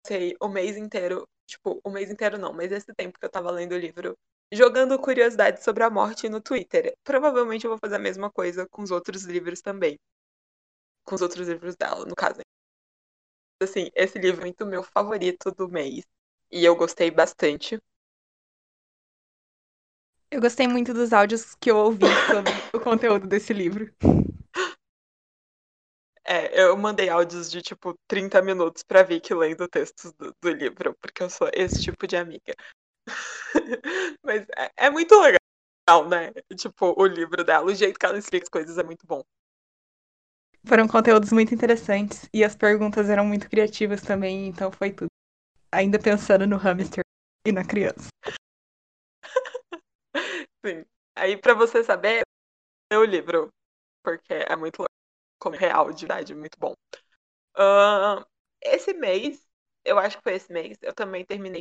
passei 0.02 0.36
o 0.40 0.48
mês 0.48 0.76
inteiro, 0.76 1.28
tipo, 1.46 1.80
o 1.84 1.90
mês 1.90 2.10
inteiro 2.10 2.38
não, 2.38 2.52
mas 2.52 2.72
esse 2.72 2.92
tempo 2.94 3.18
que 3.18 3.24
eu 3.26 3.30
tava 3.30 3.50
lendo 3.50 3.72
o 3.74 3.78
livro, 3.78 4.16
jogando 4.52 4.98
curiosidades 4.98 5.62
sobre 5.62 5.82
a 5.84 5.90
morte 5.90 6.28
no 6.28 6.40
Twitter. 6.40 6.94
Provavelmente 7.04 7.64
eu 7.64 7.70
vou 7.70 7.78
fazer 7.78 7.96
a 7.96 8.00
mesma 8.00 8.30
coisa 8.30 8.66
com 8.68 8.82
os 8.82 8.90
outros 8.90 9.24
livros 9.24 9.60
também. 9.60 9.98
Com 11.04 11.14
os 11.14 11.22
outros 11.22 11.48
livros 11.48 11.76
dela, 11.76 12.04
no 12.04 12.14
caso. 12.14 12.40
Assim, 13.62 13.90
esse 13.94 14.18
livro 14.18 14.42
é 14.42 14.44
muito 14.44 14.64
meu 14.64 14.82
favorito 14.82 15.50
do 15.50 15.68
mês. 15.68 16.04
E 16.50 16.64
eu 16.64 16.76
gostei 16.76 17.10
bastante. 17.10 17.78
Eu 20.30 20.40
gostei 20.40 20.68
muito 20.68 20.92
dos 20.94 21.12
áudios 21.12 21.54
que 21.54 21.70
eu 21.70 21.76
ouvi 21.76 22.06
sobre 22.30 22.52
o 22.76 22.80
conteúdo 22.80 23.26
desse 23.26 23.52
livro. 23.52 23.92
É, 26.24 26.62
eu 26.62 26.76
mandei 26.76 27.08
áudios 27.08 27.50
de 27.50 27.62
tipo 27.62 27.94
30 28.06 28.42
minutos 28.42 28.82
pra 28.82 29.02
Vicky 29.02 29.32
lendo 29.32 29.66
textos 29.66 30.12
do, 30.12 30.34
do 30.42 30.50
livro, 30.50 30.94
porque 31.00 31.22
eu 31.22 31.30
sou 31.30 31.48
esse 31.54 31.80
tipo 31.80 32.06
de 32.06 32.16
amiga. 32.16 32.54
Mas 34.24 34.46
é, 34.56 34.86
é 34.86 34.90
muito 34.90 35.14
legal, 35.20 36.08
né? 36.08 36.32
Tipo, 36.56 36.94
o 36.96 37.06
livro 37.06 37.44
dela, 37.44 37.66
o 37.66 37.74
jeito 37.74 37.98
que 37.98 38.06
ela 38.06 38.18
explica 38.18 38.44
as 38.44 38.50
coisas 38.50 38.78
é 38.78 38.82
muito 38.82 39.06
bom. 39.06 39.22
Foram 40.66 40.86
conteúdos 40.86 41.32
muito 41.32 41.54
interessantes 41.54 42.28
e 42.32 42.44
as 42.44 42.54
perguntas 42.54 43.08
eram 43.08 43.24
muito 43.24 43.48
criativas 43.48 44.02
também, 44.02 44.48
então 44.48 44.70
foi 44.70 44.92
tudo. 44.92 45.08
Ainda 45.72 45.98
pensando 45.98 46.46
no 46.46 46.56
hamster 46.56 47.02
e 47.46 47.52
na 47.52 47.64
criança. 47.64 48.08
Sim. 50.64 50.84
Aí, 51.16 51.36
pra 51.36 51.54
você 51.54 51.82
saber, 51.82 52.22
o 52.92 53.04
livro, 53.04 53.48
porque 54.02 54.34
é 54.34 54.56
muito 54.56 54.84
como 55.40 55.56
real, 55.56 55.92
de 55.92 56.06
verdade, 56.06 56.34
muito 56.34 56.58
bom. 56.58 56.72
Uh, 57.56 58.24
esse 58.62 58.92
mês, 58.94 59.46
eu 59.84 59.98
acho 59.98 60.16
que 60.18 60.22
foi 60.22 60.34
esse 60.34 60.52
mês, 60.52 60.78
eu 60.82 60.94
também 60.94 61.24
terminei 61.24 61.60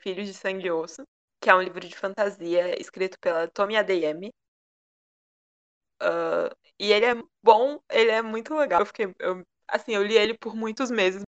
Filhos 0.00 0.26
de 0.26 0.34
Sangue 0.34 0.66
e 0.66 0.70
Osso, 0.70 1.02
que 1.40 1.50
é 1.50 1.54
um 1.54 1.62
livro 1.62 1.80
de 1.80 1.96
fantasia 1.96 2.80
escrito 2.80 3.18
pela 3.20 3.48
Tomi 3.48 3.76
Adeyemi. 3.76 4.30
Uh, 6.02 6.54
e 6.78 6.92
ele 6.92 7.06
é 7.06 7.14
bom, 7.42 7.78
ele 7.90 8.10
é 8.10 8.22
muito 8.22 8.54
legal. 8.54 8.80
Eu 8.80 8.86
fiquei, 8.86 9.14
eu, 9.18 9.44
assim, 9.68 9.92
eu 9.94 10.02
li 10.02 10.16
ele 10.16 10.36
por 10.36 10.54
muitos 10.54 10.90
meses, 10.90 11.22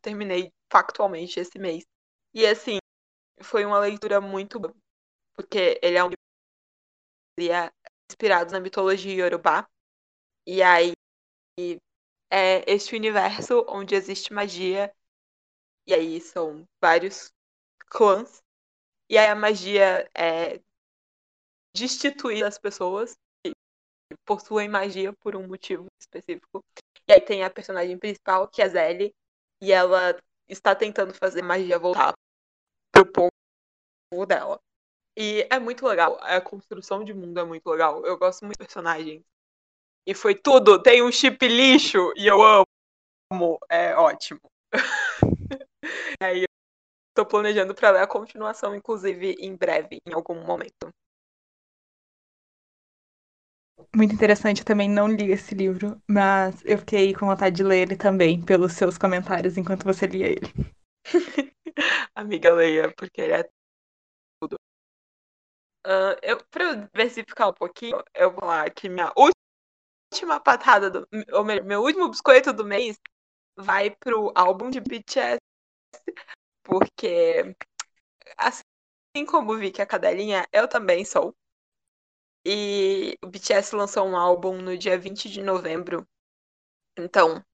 terminei 0.00 0.52
factualmente 0.70 1.40
esse 1.40 1.58
mês. 1.58 1.84
E 2.34 2.46
assim, 2.46 2.78
foi 3.42 3.64
uma 3.64 3.78
leitura 3.78 4.20
muito 4.20 4.60
boa, 4.60 4.74
porque 5.34 5.78
ele 5.82 5.96
é 5.98 6.04
um 6.04 6.08
livro 6.08 6.22
inspirado 8.10 8.52
na 8.52 8.60
mitologia 8.60 9.14
iorubá. 9.14 9.68
E 10.46 10.62
aí 10.62 10.92
é 12.30 12.64
este 12.66 12.96
universo 12.96 13.64
onde 13.68 13.94
existe 13.94 14.32
magia. 14.32 14.92
E 15.86 15.94
aí 15.94 16.20
são 16.20 16.64
vários 16.80 17.32
clãs. 17.92 18.42
E 19.08 19.18
aí 19.18 19.28
a 19.28 19.34
magia 19.34 20.08
é 20.16 20.60
destituir 21.76 22.44
as 22.44 22.58
pessoas 22.58 23.14
que 23.44 23.52
possuem 24.24 24.68
magia 24.68 25.12
por 25.12 25.36
um 25.36 25.46
motivo 25.46 25.86
específico. 26.00 26.64
E 27.06 27.12
aí 27.12 27.20
tem 27.20 27.44
a 27.44 27.50
personagem 27.50 27.98
principal, 27.98 28.48
que 28.48 28.62
é 28.62 28.64
a 28.64 28.68
Zelly, 28.68 29.14
e 29.60 29.70
ela 29.70 30.18
está 30.48 30.74
tentando 30.74 31.12
fazer 31.12 31.42
magia 31.42 31.78
voltar 31.78 32.14
pro 32.90 33.06
povo 33.06 34.26
dela. 34.26 34.58
E 35.16 35.46
é 35.50 35.58
muito 35.58 35.86
legal. 35.86 36.18
A 36.22 36.40
construção 36.40 37.04
de 37.04 37.12
mundo 37.12 37.38
é 37.38 37.44
muito 37.44 37.68
legal. 37.68 38.04
Eu 38.06 38.16
gosto 38.16 38.46
muito 38.46 38.56
do 38.56 38.64
personagem. 38.64 39.22
E 40.06 40.14
foi 40.14 40.34
tudo. 40.34 40.82
Tem 40.82 41.02
um 41.02 41.12
chip 41.12 41.46
lixo 41.46 42.12
e 42.16 42.26
eu 42.26 42.40
amo. 42.42 43.58
É 43.68 43.94
ótimo. 43.94 44.40
aí 46.22 46.44
Tô 47.14 47.26
planejando 47.26 47.74
para 47.74 47.90
ler 47.90 48.00
a 48.00 48.06
continuação, 48.06 48.74
inclusive, 48.74 49.36
em 49.38 49.54
breve, 49.54 49.98
em 50.06 50.14
algum 50.14 50.44
momento. 50.44 50.88
Muito 53.94 54.14
interessante, 54.14 54.60
eu 54.60 54.64
também 54.64 54.88
não 54.88 55.06
li 55.06 55.30
esse 55.30 55.54
livro, 55.54 56.00
mas 56.08 56.64
eu 56.64 56.78
fiquei 56.78 57.14
com 57.14 57.26
vontade 57.26 57.56
de 57.56 57.62
ler 57.62 57.82
ele 57.82 57.96
também, 57.96 58.40
pelos 58.42 58.72
seus 58.72 58.96
comentários 58.96 59.58
enquanto 59.58 59.84
você 59.84 60.06
lia 60.06 60.28
ele. 60.28 60.72
Amiga, 62.14 62.54
leia, 62.54 62.92
porque 62.96 63.20
ele 63.20 63.32
é 63.34 63.44
tudo. 64.40 64.56
Uh, 65.86 66.16
eu, 66.22 66.38
pra 66.50 66.88
versificar 66.94 67.50
um 67.50 67.54
pouquinho, 67.54 68.02
eu 68.14 68.30
vou 68.30 68.40
falar 68.40 68.70
que 68.70 68.88
minha 68.88 69.12
última 69.16 70.40
patada, 70.40 70.90
do, 70.90 71.08
ou 71.32 71.44
melhor, 71.44 71.64
meu 71.64 71.82
último 71.82 72.08
biscoito 72.08 72.52
do 72.52 72.64
mês 72.64 72.98
vai 73.58 73.90
pro 73.90 74.32
álbum 74.34 74.70
de 74.70 74.80
BTS 74.80 75.38
porque 76.62 77.54
assim 78.36 79.26
como 79.26 79.56
vi 79.58 79.70
que 79.70 79.82
a 79.82 79.86
cadelinha, 79.86 80.46
eu 80.52 80.68
também 80.68 81.04
sou. 81.04 81.34
E 82.44 83.16
o 83.22 83.28
BTS 83.28 83.74
lançou 83.76 84.06
um 84.06 84.16
álbum 84.16 84.60
no 84.60 84.76
dia 84.76 84.98
20 84.98 85.30
de 85.30 85.42
novembro. 85.42 86.06
Então, 86.98 87.44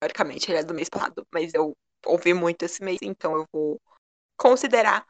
teoricamente 0.00 0.50
ele 0.50 0.58
é 0.58 0.64
do 0.64 0.74
mês 0.74 0.88
passado, 0.88 1.26
mas 1.32 1.54
eu 1.54 1.76
ouvi 2.04 2.34
muito 2.34 2.64
esse 2.64 2.82
mês, 2.82 2.98
então 3.02 3.34
eu 3.34 3.46
vou 3.52 3.80
considerar. 4.36 5.06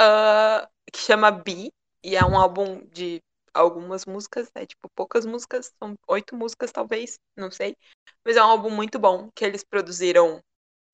Uh, 0.00 0.66
que 0.92 1.00
chama 1.00 1.30
B, 1.30 1.72
e 2.02 2.16
é 2.16 2.24
um 2.24 2.38
álbum 2.38 2.86
de 2.86 3.20
algumas 3.52 4.06
músicas, 4.06 4.50
é 4.54 4.64
tipo 4.64 4.88
poucas 4.94 5.26
músicas, 5.26 5.72
são 5.78 5.96
oito 6.08 6.36
músicas 6.36 6.72
talvez, 6.72 7.18
não 7.36 7.50
sei. 7.50 7.76
Mas 8.24 8.36
é 8.36 8.42
um 8.42 8.46
álbum 8.46 8.70
muito 8.70 8.98
bom 8.98 9.30
que 9.34 9.44
eles 9.44 9.64
produziram 9.64 10.40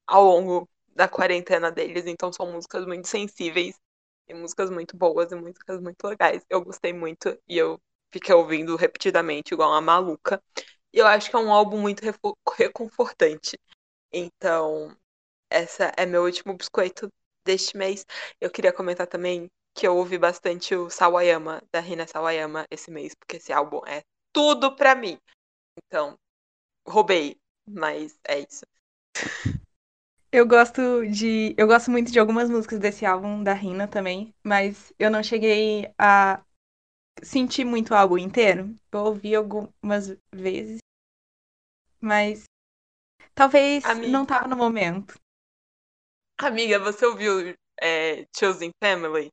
ao 0.07 0.24
longo 0.24 0.68
da 0.94 1.09
quarentena 1.09 1.70
deles, 1.70 2.07
então 2.07 2.33
são 2.33 2.50
músicas 2.52 2.87
muito 2.87 3.09
sensíveis 3.09 3.76
e 4.28 4.35
músicas 4.35 4.70
muito 4.70 4.96
boas 4.96 5.33
e 5.33 5.35
músicas 5.37 5.80
muito 5.80 6.02
legais. 6.07 6.44
Eu 6.48 6.62
gostei 6.62 6.92
muito 6.92 7.38
e 7.48 7.59
eu 7.59 7.80
fiquei 8.12 8.35
ouvindo 8.35 8.76
repetidamente, 8.76 9.52
igual 9.54 9.70
uma 9.70 9.80
maluca. 9.80 10.42
E 10.92 10.98
eu 10.98 11.07
acho 11.07 11.30
que 11.30 11.37
é 11.37 11.38
um 11.38 11.52
álbum 11.52 11.78
muito 11.80 12.02
reconfortante. 12.57 13.59
Então, 14.12 14.96
essa 15.50 15.92
é 15.96 16.07
meu 16.07 16.24
último 16.24 16.54
biscoito 16.54 17.09
deste 17.44 17.76
mês. 17.76 18.07
Eu 18.40 18.50
queria 18.50 18.72
comentar 18.72 19.07
também 19.07 19.50
que 19.74 19.87
eu 19.87 19.96
ouvi 19.96 20.18
bastante 20.18 20.74
o 20.74 20.90
Sawayama, 20.90 21.62
da 21.72 21.80
Rina 21.80 22.07
Sawayama, 22.07 22.66
esse 22.70 22.90
mês, 22.90 23.14
porque 23.14 23.37
esse 23.38 23.52
álbum 23.52 23.80
é 23.87 24.02
tudo 24.33 24.74
pra 24.76 24.94
mim. 24.94 25.18
Então, 25.87 26.18
roubei, 26.88 27.38
mas 27.66 28.18
é 28.28 28.40
isso. 28.40 28.64
Eu 30.36 30.48
gosto 30.48 31.06
de. 31.06 31.54
Eu 31.56 31.68
gosto 31.68 31.92
muito 31.92 32.10
de 32.10 32.18
algumas 32.18 32.50
músicas 32.50 32.80
desse 32.80 33.06
álbum 33.06 33.40
da 33.44 33.52
Rina 33.52 33.86
também, 33.86 34.34
mas 34.42 34.92
eu 34.98 35.08
não 35.08 35.22
cheguei 35.22 35.94
a 35.96 36.44
sentir 37.22 37.64
muito 37.64 37.92
o 37.92 37.94
álbum 37.96 38.18
inteiro. 38.18 38.76
Eu 38.90 38.98
ouvi 38.98 39.32
algumas 39.32 40.18
vezes, 40.32 40.80
mas 42.00 42.42
talvez 43.32 43.84
Amiga. 43.84 44.08
não 44.08 44.26
tava 44.26 44.48
no 44.48 44.56
momento. 44.56 45.14
Amiga, 46.38 46.80
você 46.80 47.06
ouviu 47.06 47.54
é, 47.80 48.26
Chosen 48.36 48.72
Family? 48.82 49.30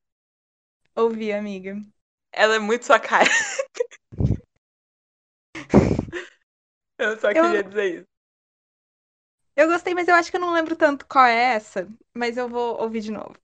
Ouvi, 0.96 1.34
amiga. 1.34 1.82
Ela 2.32 2.58
é 2.58 2.60
muito 2.60 2.86
sua 2.86 3.00
cara. 3.00 3.28
eu 7.00 7.20
só 7.20 7.34
queria 7.34 7.58
eu... 7.58 7.64
dizer 7.64 8.02
isso. 8.02 8.11
Eu 9.56 9.68
gostei, 9.68 9.94
mas 9.94 10.08
eu 10.08 10.16
acho 10.16 10.30
que 10.32 10.38
eu 10.38 10.42
não 10.42 10.54
lembro 10.54 10.76
tanto 10.76 11.06
qual 11.08 11.26
é 11.26 11.56
essa. 11.56 11.88
Mas 12.14 12.38
eu 12.38 12.48
vou 12.50 12.82
ouvir 12.82 13.02
de 13.02 13.12
novo. 13.12 13.36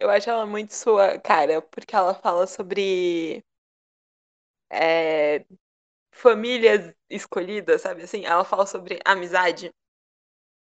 Eu 0.00 0.10
acho 0.10 0.30
ela 0.30 0.46
muito 0.46 0.74
sua 0.74 1.18
cara, 1.20 1.62
porque 1.62 1.94
ela 1.94 2.14
fala 2.14 2.46
sobre 2.46 3.44
é, 4.70 5.44
famílias 6.12 6.94
escolhidas, 7.10 7.82
sabe 7.82 8.02
assim? 8.04 8.24
Ela 8.26 8.44
fala 8.44 8.66
sobre 8.66 9.00
amizade. 9.04 9.72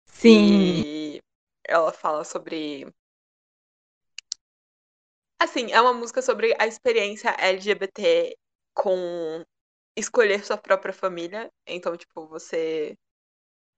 Sim. 0.05 0.83
E 0.83 1.21
ela 1.67 1.91
fala 1.91 2.23
sobre. 2.23 2.87
Assim, 5.39 5.71
é 5.71 5.79
uma 5.81 5.93
música 5.93 6.21
sobre 6.21 6.55
a 6.59 6.67
experiência 6.67 7.29
LGBT 7.37 8.37
com 8.73 9.43
escolher 9.95 10.43
sua 10.45 10.57
própria 10.57 10.93
família. 10.93 11.49
Então, 11.67 11.95
tipo, 11.97 12.27
você 12.27 12.95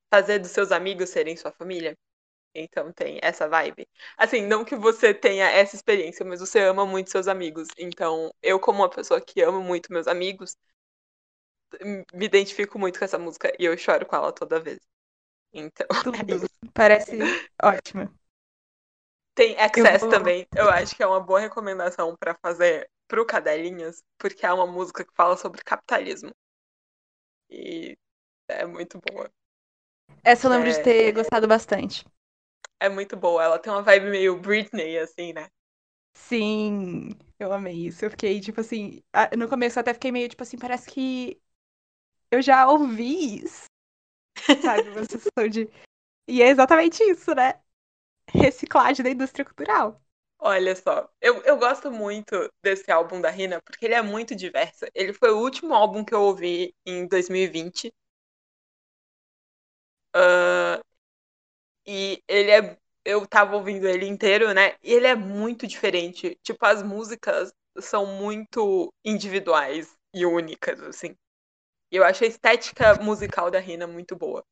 fazer 0.10 0.40
dos 0.40 0.52
seus 0.52 0.72
amigos 0.72 1.10
serem 1.10 1.36
sua 1.38 1.52
família. 1.52 1.98
Então 2.54 2.92
tem 2.92 3.20
essa 3.22 3.48
vibe. 3.48 3.88
Assim, 4.18 4.42
não 4.46 4.66
que 4.66 4.76
você 4.76 5.14
tenha 5.14 5.46
essa 5.50 5.76
experiência, 5.76 6.26
mas 6.26 6.40
você 6.40 6.60
ama 6.60 6.86
muito 6.86 7.12
seus 7.12 7.28
amigos. 7.28 7.68
Então, 7.78 8.32
eu, 8.42 8.60
como 8.60 8.80
uma 8.80 8.90
pessoa 8.90 9.22
que 9.22 9.42
ama 9.42 9.62
muito 9.62 9.92
meus 9.92 10.08
amigos, 10.08 10.56
me 12.14 12.26
identifico 12.26 12.80
muito 12.80 12.98
com 12.98 13.06
essa 13.06 13.20
música 13.20 13.52
e 13.60 13.66
eu 13.66 13.78
choro 13.78 14.06
com 14.06 14.16
ela 14.16 14.32
toda 14.32 14.60
vez. 14.60 14.80
Então. 15.54 15.88
É 16.66 16.70
Parece 16.74 17.18
ótima. 17.62 18.12
Tem 19.36 19.54
Excess 19.54 20.02
eu 20.02 20.10
vou... 20.10 20.10
também. 20.10 20.48
Eu 20.56 20.70
acho 20.70 20.96
que 20.96 21.04
é 21.04 21.08
uma 21.08 21.20
boa 21.20 21.40
recomendação 21.40 22.16
para 22.18 22.36
fazer 22.36 22.90
pro 23.08 23.26
Cadelinhas, 23.26 24.04
porque 24.18 24.46
é 24.46 24.52
uma 24.52 24.66
música 24.68 25.06
que 25.06 25.14
fala 25.14 25.38
sobre 25.38 25.64
capitalismo. 25.64 26.32
E 27.50 27.98
é 28.48 28.66
muito 28.66 29.00
boa. 29.00 29.32
Essa 30.28 30.46
eu 30.48 30.52
lembro 30.52 30.70
é... 30.70 30.74
de 30.74 30.80
ter 30.84 31.12
gostado 31.14 31.48
bastante. 31.48 32.06
É 32.80 32.90
muito 32.90 33.16
boa. 33.16 33.44
Ela 33.44 33.60
tem 33.60 33.72
uma 33.72 33.84
vibe 33.84 34.10
meio 34.10 34.40
Britney, 34.40 34.98
assim, 34.98 35.32
né? 35.32 35.48
Sim, 36.14 37.12
eu 37.40 37.54
amei 37.54 37.88
isso. 37.88 38.04
Eu 38.06 38.12
fiquei, 38.12 38.40
tipo 38.42 38.60
assim. 38.62 39.02
No 39.38 39.48
começo 39.48 39.78
eu 39.80 39.82
até 39.82 39.94
fiquei 39.94 40.12
meio, 40.12 40.28
tipo 40.30 40.44
assim, 40.44 40.58
parece 40.58 40.90
que 40.90 41.42
eu 42.32 42.42
já 42.42 42.68
ouvi 42.70 43.44
isso. 43.44 43.66
Sabe? 44.64 44.90
Uma 44.90 45.06
sensação 45.10 45.50
de. 45.50 45.70
E 46.28 46.42
é 46.44 46.50
exatamente 46.50 47.04
isso, 47.04 47.34
né? 47.36 47.62
Reciclagem 48.30 49.04
da 49.04 49.12
indústria 49.12 49.46
cultural. 49.46 50.02
Olha 50.40 50.76
só, 50.76 51.10
eu, 51.22 51.42
eu 51.44 51.58
gosto 51.58 51.92
muito 51.92 52.52
desse 52.64 52.92
álbum 52.92 53.20
da 53.22 53.30
Rina, 53.30 53.62
porque 53.62 53.86
ele 53.86 53.96
é 53.96 54.02
muito 54.02 54.36
diverso. 54.36 54.86
Ele 54.94 55.14
foi 55.14 55.32
o 55.32 55.40
último 55.40 55.74
álbum 55.74 56.04
que 56.06 56.14
eu 56.14 56.22
ouvi 56.22 56.74
em 56.86 57.08
2020. 57.08 57.92
Uh, 60.18 60.82
e 61.86 62.22
ele 62.28 62.52
é. 62.52 62.78
Eu 63.06 63.26
tava 63.26 63.56
ouvindo 63.56 63.88
ele 63.88 64.06
inteiro, 64.06 64.54
né? 64.54 64.76
E 64.84 64.92
ele 64.94 65.08
é 65.08 65.16
muito 65.16 65.66
diferente. 65.66 66.38
Tipo, 66.44 66.66
as 66.66 66.84
músicas 66.84 67.54
são 67.80 68.06
muito 68.06 68.94
individuais 69.06 69.96
e 70.14 70.26
únicas, 70.26 70.82
assim. 70.82 71.16
Eu 71.92 72.04
acho 72.06 72.24
a 72.24 72.28
estética 72.28 72.96
musical 73.04 73.52
da 73.52 73.60
Rina 73.60 73.88
muito 73.88 74.16
boa. 74.16 74.44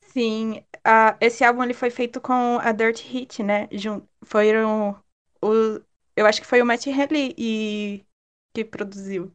Sim, 0.00 0.64
a, 0.84 1.16
esse 1.20 1.44
álbum 1.44 1.62
ele 1.62 1.74
foi 1.74 1.90
feito 1.90 2.20
com 2.20 2.58
a 2.60 2.72
Dirt 2.72 3.00
Hit, 3.02 3.42
né? 3.42 3.68
Jun, 3.72 4.00
foram 4.24 5.02
o, 5.42 5.80
eu 6.16 6.26
acho 6.26 6.40
que 6.40 6.46
foi 6.46 6.62
o 6.62 6.66
Matt 6.66 6.86
Headley 6.86 7.34
e 7.36 8.04
que 8.54 8.64
produziu, 8.64 9.34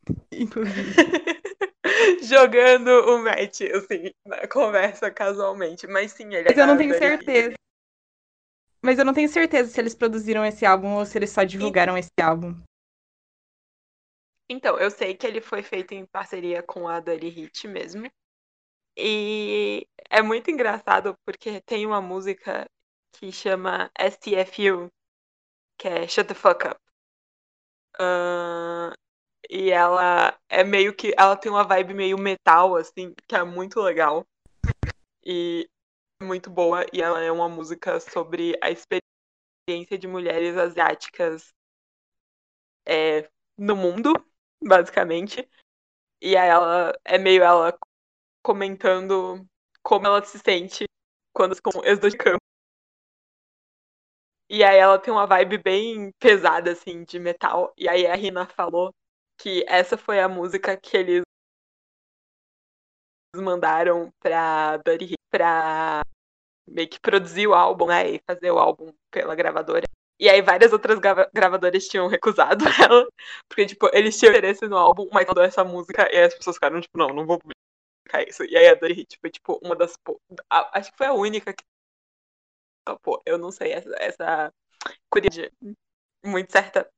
inclusive. 0.32 0.94
Jogando 2.24 2.88
o 2.88 3.18
Matt, 3.18 3.60
assim, 3.62 4.10
na 4.26 4.46
conversa 4.48 5.10
casualmente. 5.10 5.86
Mas 5.86 6.12
sim, 6.12 6.34
ele 6.34 6.44
Mas 6.48 6.58
eu 6.58 6.66
não 6.66 6.76
tenho 6.76 6.94
certeza. 6.94 7.54
Mas 8.82 8.98
eu 8.98 9.04
não 9.04 9.14
tenho 9.14 9.28
certeza 9.28 9.70
se 9.70 9.80
eles 9.80 9.94
produziram 9.94 10.44
esse 10.44 10.66
álbum 10.66 10.94
ou 10.94 11.06
se 11.06 11.16
eles 11.16 11.30
só 11.30 11.42
divulgaram 11.42 11.96
esse 11.96 12.10
álbum. 12.20 12.54
Então, 14.48 14.78
eu 14.78 14.90
sei 14.90 15.14
que 15.14 15.26
ele 15.26 15.40
foi 15.40 15.62
feito 15.62 15.92
em 15.92 16.04
parceria 16.04 16.62
com 16.62 16.86
a 16.86 17.00
Dirty 17.00 17.28
Hit 17.28 17.66
mesmo. 17.66 18.10
E 18.96 19.88
é 20.10 20.22
muito 20.22 20.50
engraçado 20.50 21.16
porque 21.24 21.60
tem 21.62 21.86
uma 21.86 22.00
música 22.00 22.68
que 23.12 23.32
chama 23.32 23.90
STFU, 23.98 24.90
que 25.78 25.88
é 25.88 26.06
Shut 26.06 26.28
the 26.28 26.34
Fuck 26.34 26.66
Up. 26.66 26.80
Ahn, 27.98 28.92
e 29.50 29.70
ela 29.70 30.38
é 30.48 30.64
meio 30.64 30.94
que. 30.94 31.14
Ela 31.16 31.36
tem 31.36 31.50
uma 31.50 31.64
vibe 31.64 31.94
meio 31.94 32.18
metal, 32.18 32.76
assim, 32.76 33.14
que 33.28 33.34
é 33.34 33.44
muito 33.44 33.80
legal. 33.80 34.26
E 35.24 35.68
muito 36.22 36.50
boa. 36.50 36.84
E 36.92 37.02
ela 37.02 37.20
é 37.20 37.30
uma 37.30 37.48
música 37.48 38.00
sobre 38.00 38.58
a 38.62 38.70
experiência 38.70 39.98
de 39.98 40.06
mulheres 40.06 40.56
asiáticas 40.56 41.52
é, 42.86 43.28
no 43.56 43.76
mundo, 43.76 44.12
basicamente. 44.62 45.48
E 46.20 46.36
aí 46.36 46.48
ela 46.48 46.92
é 47.04 47.18
meio 47.18 47.42
ela 47.42 47.76
comentando 48.42 49.46
como 49.82 50.06
ela 50.06 50.24
se 50.24 50.38
sente 50.38 50.84
quando 51.34 51.60
com 51.62 51.84
êxodo 51.84 52.10
de 52.10 52.16
campo. 52.16 52.38
E 54.48 54.62
aí 54.62 54.78
ela 54.78 54.98
tem 54.98 55.12
uma 55.12 55.26
vibe 55.26 55.58
bem 55.58 56.12
pesada, 56.18 56.72
assim, 56.72 57.04
de 57.04 57.18
metal. 57.18 57.72
E 57.76 57.88
aí 57.88 58.06
a 58.06 58.14
Rina 58.14 58.46
falou 58.46 58.94
que 59.38 59.64
essa 59.68 59.96
foi 59.96 60.20
a 60.20 60.28
música 60.28 60.76
que 60.76 60.96
eles 60.96 61.22
mandaram 63.36 64.10
pra 64.20 64.76
Dirty 64.78 65.04
Hit 65.06 65.16
pra 65.30 66.02
meio 66.68 66.88
que 66.88 67.00
produzir 67.00 67.46
o 67.48 67.54
álbum, 67.54 67.88
né? 67.88 68.10
E 68.12 68.20
fazer 68.26 68.50
o 68.52 68.58
álbum 68.58 68.92
pela 69.12 69.36
gravadora. 69.36 69.86
E 70.20 70.28
aí 70.30 70.42
várias 70.42 70.72
outras 70.72 70.98
grava- 71.00 71.30
gravadoras 71.34 71.88
tinham 71.88 72.08
recusado 72.08 72.64
ela. 72.92 73.08
Porque, 73.48 73.66
tipo, 73.66 73.88
eles 73.94 74.18
tinham 74.18 74.32
interesse 74.32 74.68
no 74.68 74.76
álbum, 74.78 75.08
mas 75.12 75.26
mandou 75.26 75.44
essa 75.44 75.64
música 75.64 76.08
e 76.12 76.18
as 76.22 76.34
pessoas 76.34 76.56
ficaram, 76.56 76.80
tipo, 76.80 76.98
não, 76.98 77.08
não 77.08 77.26
vou 77.26 77.38
publicar 77.90 78.28
isso. 78.28 78.44
E 78.44 78.56
aí 78.56 78.68
a 78.68 78.74
Dirty 78.74 78.94
Hit 78.94 79.18
foi, 79.20 79.30
tipo, 79.30 79.60
uma 79.64 79.76
das. 79.76 79.94
acho 80.72 80.92
que 80.92 80.98
foi 80.98 81.08
a 81.08 81.14
única 81.14 81.52
que. 81.54 81.64
Pô, 83.02 83.22
eu 83.26 83.38
não 83.38 83.50
sei, 83.50 83.72
essa, 83.72 83.90
essa 83.98 84.52
curiosidade 85.10 85.52
muito 86.24 86.50
certa, 86.52 86.88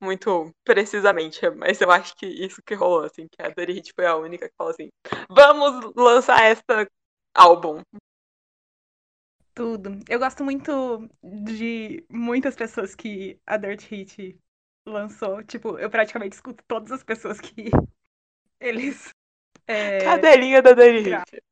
muito 0.00 0.52
precisamente, 0.64 1.48
mas 1.50 1.80
eu 1.80 1.90
acho 1.90 2.14
que 2.16 2.26
isso 2.26 2.62
que 2.64 2.74
rolou, 2.74 3.04
assim, 3.04 3.26
que 3.28 3.42
a 3.42 3.48
Dirty 3.48 3.72
Hit 3.72 3.92
foi 3.94 4.06
a 4.06 4.16
única 4.16 4.48
que 4.48 4.54
falou 4.56 4.72
assim, 4.72 4.88
vamos 5.28 5.92
lançar 5.96 6.42
esta 6.44 6.86
álbum. 7.34 7.82
Tudo. 9.54 10.00
Eu 10.08 10.18
gosto 10.18 10.44
muito 10.44 11.08
de 11.22 12.04
muitas 12.10 12.54
pessoas 12.54 12.94
que 12.94 13.40
a 13.46 13.56
Dirt 13.56 13.84
Hit 13.84 14.38
lançou. 14.84 15.42
Tipo, 15.44 15.78
eu 15.78 15.88
praticamente 15.88 16.34
escuto 16.34 16.62
todas 16.68 16.92
as 16.92 17.02
pessoas 17.02 17.40
que 17.40 17.70
eles. 18.60 19.14
é, 19.66 19.98
Cadelinha 20.00 20.60
da 20.60 20.72
Dirty 20.72 21.10
Hit. 21.10 21.42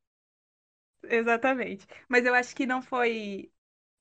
Exatamente. 1.04 1.86
Mas 2.08 2.24
eu 2.24 2.34
acho 2.34 2.54
que 2.54 2.66
não 2.66 2.82
foi 2.82 3.50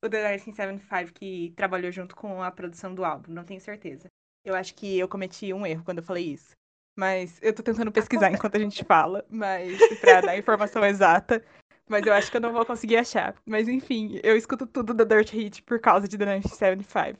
o 0.03 0.09
The 0.09 0.17
1975 0.17 1.13
que 1.13 1.53
trabalhou 1.55 1.91
junto 1.91 2.15
com 2.15 2.43
a 2.43 2.51
produção 2.51 2.93
do 2.93 3.05
álbum, 3.05 3.31
não 3.31 3.45
tenho 3.45 3.61
certeza. 3.61 4.09
Eu 4.43 4.53
acho 4.53 4.75
que 4.75 4.99
eu 4.99 5.07
cometi 5.07 5.53
um 5.53 5.65
erro 5.65 5.83
quando 5.85 5.99
eu 5.99 6.03
falei 6.03 6.33
isso. 6.33 6.51
Mas 6.95 7.39
eu 7.41 7.55
tô 7.55 7.63
tentando 7.63 7.91
pesquisar 7.91 8.29
enquanto 8.29 8.55
a 8.55 8.59
gente 8.59 8.83
fala, 8.83 9.25
mas 9.29 9.79
pra 9.99 10.21
dar 10.21 10.31
a 10.31 10.37
informação 10.37 10.85
exata. 10.85 11.43
Mas 11.87 12.05
eu 12.05 12.13
acho 12.13 12.29
que 12.29 12.37
eu 12.37 12.41
não 12.41 12.51
vou 12.51 12.65
conseguir 12.65 12.97
achar. 12.97 13.35
Mas 13.45 13.67
enfim, 13.67 14.19
eu 14.23 14.35
escuto 14.35 14.67
tudo 14.67 14.93
da 14.93 15.03
Dirt 15.03 15.31
Hit 15.31 15.63
por 15.63 15.79
causa 15.79 16.07
de 16.07 16.17
The 16.17 16.25
1975. 16.25 17.19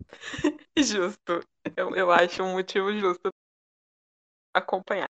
Justo. 0.76 1.40
Eu, 1.76 1.94
eu 1.94 2.10
acho 2.10 2.42
um 2.42 2.52
motivo 2.52 2.92
justo 2.98 3.30
acompanhar. 4.54 5.08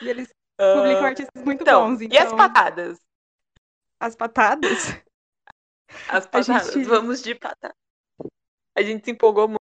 E 0.00 0.08
eles 0.08 0.28
Ah, 0.58 0.74
publicam 0.74 1.06
artistas 1.06 1.44
muito 1.44 1.62
então, 1.62 1.88
bons, 1.88 2.00
e 2.00 2.06
as 2.06 2.24
então 2.24 2.36
patadas? 2.36 2.98
as 4.00 4.16
patadas. 4.16 5.07
As 6.06 6.26
patadas, 6.26 6.82
gente- 6.82 6.84
vamos 6.84 7.22
de 7.22 7.34
patada. 7.34 7.74
A 8.76 8.82
gente 8.82 9.04
se 9.04 9.10
empolgou 9.10 9.46
mu- 9.48 9.56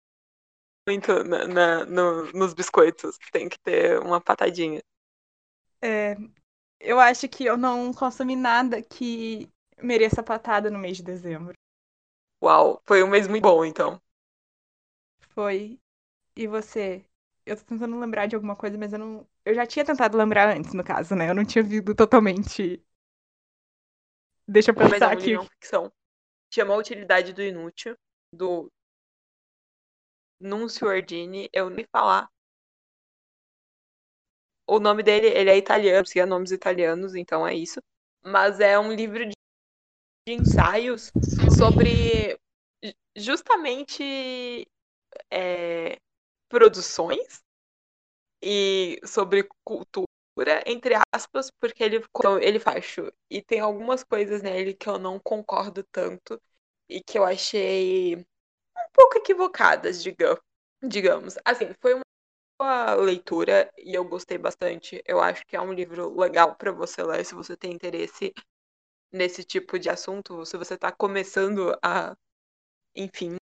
muito 0.88 1.24
na, 1.26 1.48
na- 1.48 1.86
no- 1.86 2.32
nos 2.34 2.54
biscoitos. 2.54 3.18
Tem 3.32 3.50
que 3.50 3.60
ter 3.60 4.00
uma 4.02 4.22
patadinha. 4.22 4.82
É, 5.82 6.16
eu 6.80 7.00
acho 7.00 7.30
que 7.30 7.46
eu 7.46 7.58
não 7.58 7.94
consumi 7.94 8.36
nada 8.36 8.82
que 8.82 9.52
mereça 9.82 10.24
patada 10.24 10.72
no 10.72 10.80
mês 10.80 10.98
de 10.98 11.04
dezembro. 11.04 11.56
Uau, 12.42 12.82
foi 12.88 13.04
um 13.04 13.08
mês 13.08 13.28
muito 13.28 13.44
bom, 13.44 13.66
então. 13.66 14.02
Foi. 15.34 15.80
E 16.36 16.48
você? 16.48 17.06
Eu 17.46 17.58
tô 17.58 17.64
tentando 17.66 18.00
lembrar 18.00 18.28
de 18.28 18.36
alguma 18.36 18.56
coisa, 18.56 18.78
mas 18.78 18.94
eu 18.94 19.00
não. 19.00 19.28
Eu 19.46 19.56
já 19.56 19.66
tinha 19.68 19.86
tentado 19.86 20.18
lembrar 20.18 20.56
antes, 20.58 20.74
no 20.74 20.84
caso, 20.84 21.16
né? 21.16 21.30
Eu 21.30 21.36
não 21.36 21.46
tinha 21.46 21.64
visto 21.64 21.96
totalmente. 21.96 22.84
Deixa 24.48 24.72
eu 24.72 24.76
Mas 24.76 25.04
é 25.06 25.08
pensar 25.08 25.12
aqui. 25.12 25.38
ficção. 25.38 25.92
Chama 26.56 26.74
A 26.74 26.78
Utilidade 26.78 27.34
do 27.34 27.44
Inútil, 27.44 27.96
do 28.34 28.72
Nuncio 30.40 30.88
Ordini. 30.88 31.50
Eu 31.52 31.70
nem 31.70 31.86
falar. 31.92 32.30
O 34.68 34.80
nome 34.80 35.04
dele, 35.04 35.28
ele 35.28 35.50
é 35.50 35.58
italiano, 35.58 36.06
se 36.06 36.24
nomes 36.26 36.52
italianos, 36.52 37.16
então 37.16 37.48
é 37.48 37.54
isso. 37.54 37.80
Mas 38.24 38.60
é 38.60 38.78
um 38.80 38.92
livro 38.94 39.26
de 39.28 39.34
ensaios 40.28 41.12
sobre 41.50 42.38
ju- 42.84 42.94
justamente 43.16 44.68
é, 45.32 45.98
produções 46.50 47.44
e 48.42 49.00
sobre 49.06 49.48
cultura, 49.64 50.05
entre 50.66 50.96
aspas, 51.14 51.52
porque 51.60 51.84
ele, 51.84 51.98
então, 52.18 52.40
ele 52.40 52.60
faz. 52.60 52.96
E 53.30 53.42
tem 53.42 53.60
algumas 53.60 54.04
coisas 54.04 54.42
nele 54.42 54.74
que 54.74 54.88
eu 54.90 54.98
não 55.00 55.20
concordo 55.20 55.84
tanto 55.92 56.42
e 56.90 57.02
que 57.02 57.18
eu 57.18 57.24
achei 57.26 58.16
um 58.18 58.24
pouco 58.94 59.18
equivocadas, 59.18 60.04
diga- 60.04 60.40
digamos. 60.84 61.38
Assim, 61.46 61.74
foi 61.82 61.94
uma 61.96 62.04
boa 62.60 62.96
leitura 62.96 63.72
e 63.78 63.96
eu 63.96 64.06
gostei 64.06 64.38
bastante. 64.38 65.02
Eu 65.06 65.22
acho 65.22 65.46
que 65.48 65.56
é 65.58 65.62
um 65.62 65.74
livro 65.74 66.18
legal 66.20 66.56
para 66.56 66.72
você 66.72 67.04
ler 67.04 67.26
se 67.26 67.36
você 67.36 67.58
tem 67.58 67.74
interesse 67.74 68.34
nesse 69.14 69.44
tipo 69.44 69.80
de 69.80 69.90
assunto, 69.90 70.46
se 70.46 70.58
você 70.58 70.76
está 70.76 70.92
começando 70.92 71.78
a, 71.84 72.16
enfim, 72.96 73.38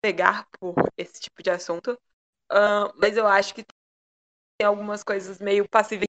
pegar 0.00 0.46
por 0.58 0.74
esse 0.96 1.20
tipo 1.20 1.42
de 1.42 1.50
assunto. 1.50 1.98
Ah, 2.50 2.92
mas 2.96 3.16
eu 3.16 3.26
acho 3.26 3.54
que 3.54 3.64
tem 4.58 4.66
algumas 4.66 5.02
coisas 5.02 5.38
meio 5.38 5.68
passivas 5.68 6.06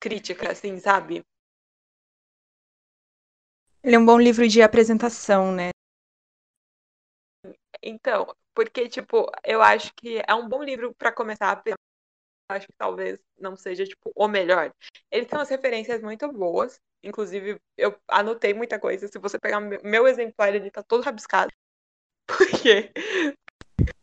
crítica, 0.00 0.50
assim, 0.50 0.78
sabe? 0.78 1.22
Ele 3.84 3.96
é 3.96 3.98
um 3.98 4.06
bom 4.06 4.18
livro 4.18 4.46
de 4.48 4.62
apresentação, 4.62 5.52
né? 5.52 5.70
Então, 7.82 8.34
porque, 8.54 8.88
tipo, 8.88 9.30
eu 9.44 9.60
acho 9.60 9.92
que 9.94 10.22
é 10.26 10.34
um 10.34 10.48
bom 10.48 10.62
livro 10.62 10.94
para 10.94 11.12
começar 11.12 11.50
a 11.50 11.56
pensar. 11.56 11.76
Acho 12.50 12.66
que 12.66 12.74
talvez 12.76 13.18
não 13.38 13.56
seja, 13.56 13.84
tipo, 13.84 14.12
o 14.14 14.28
melhor. 14.28 14.72
Ele 15.10 15.26
tem 15.26 15.38
umas 15.38 15.48
referências 15.48 16.00
muito 16.02 16.30
boas. 16.30 16.80
Inclusive, 17.02 17.60
eu 17.76 17.98
anotei 18.06 18.54
muita 18.54 18.78
coisa. 18.78 19.08
Se 19.08 19.18
você 19.18 19.38
pegar 19.38 19.60
meu, 19.60 19.80
meu 19.82 20.06
exemplar, 20.06 20.54
ele 20.54 20.70
tá 20.70 20.82
todo 20.82 21.02
rabiscado. 21.02 21.52
Porque 22.26 22.92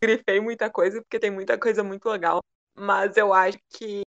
grifei 0.01 0.39
muita 0.39 0.69
coisa, 0.69 1.01
porque 1.01 1.19
tem 1.19 1.31
muita 1.31 1.57
coisa 1.57 1.83
muito 1.83 2.09
legal. 2.09 2.41
Mas 2.79 3.17
eu 3.17 3.33
acho 3.33 3.59
que 3.69 4.03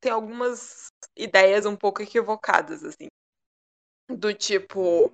tem 0.00 0.10
algumas 0.10 0.88
ideias 1.16 1.64
um 1.64 1.76
pouco 1.76 2.02
equivocadas, 2.02 2.82
assim. 2.82 3.06
Do 4.08 4.34
tipo, 4.34 5.12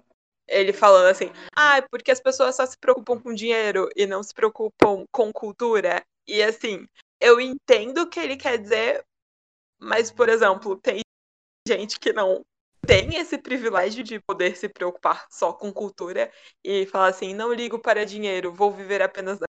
ele 0.48 0.72
falando 0.72 1.08
assim, 1.08 1.30
ah, 1.54 1.82
porque 1.90 2.10
as 2.10 2.20
pessoas 2.20 2.56
só 2.56 2.64
se 2.64 2.78
preocupam 2.78 3.20
com 3.20 3.34
dinheiro 3.34 3.90
e 3.94 4.06
não 4.06 4.22
se 4.22 4.32
preocupam 4.32 5.04
com 5.12 5.30
cultura. 5.32 6.02
E 6.26 6.42
assim, 6.42 6.86
eu 7.20 7.40
entendo 7.40 8.02
o 8.02 8.08
que 8.08 8.20
ele 8.20 8.36
quer 8.36 8.58
dizer, 8.58 9.04
mas, 9.78 10.10
por 10.10 10.28
exemplo, 10.28 10.80
tem 10.80 11.00
gente 11.68 12.00
que 12.00 12.12
não 12.12 12.42
tem 12.86 13.16
esse 13.16 13.36
privilégio 13.36 14.02
de 14.02 14.20
poder 14.20 14.56
se 14.56 14.68
preocupar 14.68 15.26
só 15.28 15.52
com 15.52 15.72
cultura 15.72 16.32
e 16.64 16.86
falar 16.86 17.08
assim, 17.08 17.34
não 17.34 17.52
ligo 17.52 17.78
para 17.78 18.06
dinheiro, 18.06 18.52
vou 18.52 18.72
viver 18.72 19.02
apenas 19.02 19.38
da 19.38 19.46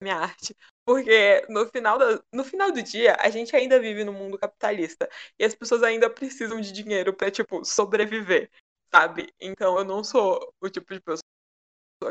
minha 0.00 0.16
arte. 0.16 0.54
Porque 0.84 1.44
no 1.48 1.66
final, 1.66 1.98
da, 1.98 2.22
no 2.32 2.44
final 2.44 2.72
do 2.72 2.82
dia, 2.82 3.16
a 3.20 3.30
gente 3.30 3.54
ainda 3.54 3.78
vive 3.80 4.04
no 4.04 4.12
mundo 4.12 4.38
capitalista. 4.38 5.08
E 5.38 5.44
as 5.44 5.54
pessoas 5.54 5.82
ainda 5.82 6.10
precisam 6.10 6.60
de 6.60 6.72
dinheiro 6.72 7.14
pra, 7.14 7.30
tipo, 7.30 7.64
sobreviver, 7.64 8.50
sabe? 8.92 9.32
Então 9.40 9.78
eu 9.78 9.84
não 9.84 10.02
sou 10.02 10.52
o 10.60 10.68
tipo 10.68 10.92
de 10.94 11.00
pessoa 11.00 11.22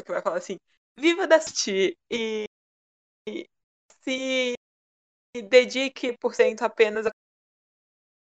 que 0.03 0.11
vai 0.11 0.21
falar 0.21 0.37
assim, 0.37 0.57
viva 0.97 1.27
da 1.27 1.35
arte 1.37 1.97
e, 2.11 2.45
e 3.27 3.45
se 4.03 4.55
dedique 5.49 6.17
por 6.19 6.35
cento 6.35 6.63
apenas 6.63 7.05
a 7.05 7.11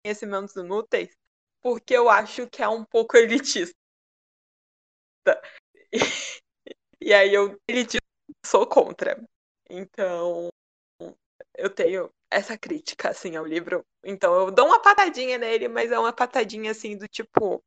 conhecimentos 0.04 0.56
inúteis, 0.56 1.10
porque 1.62 1.94
eu 1.94 2.08
acho 2.08 2.48
que 2.48 2.62
é 2.62 2.68
um 2.68 2.84
pouco 2.84 3.16
elitista. 3.16 3.74
E, 7.00 7.08
e 7.10 7.14
aí 7.14 7.32
eu 7.34 7.58
elitista 7.68 8.00
sou 8.44 8.66
contra. 8.66 9.20
Então, 9.70 10.50
eu 11.56 11.70
tenho 11.70 12.10
essa 12.30 12.56
crítica, 12.58 13.10
assim, 13.10 13.36
ao 13.36 13.44
livro. 13.44 13.84
Então, 14.04 14.34
eu 14.34 14.50
dou 14.50 14.66
uma 14.66 14.80
patadinha 14.80 15.38
nele, 15.38 15.68
mas 15.68 15.90
é 15.90 15.98
uma 15.98 16.12
patadinha, 16.12 16.70
assim, 16.70 16.96
do 16.96 17.06
tipo... 17.08 17.62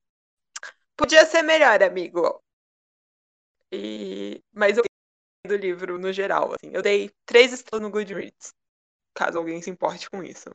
Podia 0.96 1.26
ser 1.26 1.42
melhor, 1.42 1.82
amigo. 1.84 2.42
E... 3.72 4.42
Mas 4.54 4.78
eu 4.78 4.84
do 5.48 5.56
livro 5.58 6.00
no 6.00 6.14
geral, 6.14 6.54
assim. 6.54 6.72
Eu 6.74 6.82
dei 6.82 7.12
três 7.26 7.52
estrelas 7.54 7.84
no 7.84 7.92
Goodreads. 7.92 8.54
Caso 9.16 9.38
alguém 9.38 9.62
se 9.62 9.70
importe 9.70 10.10
com 10.10 10.24
isso. 10.24 10.50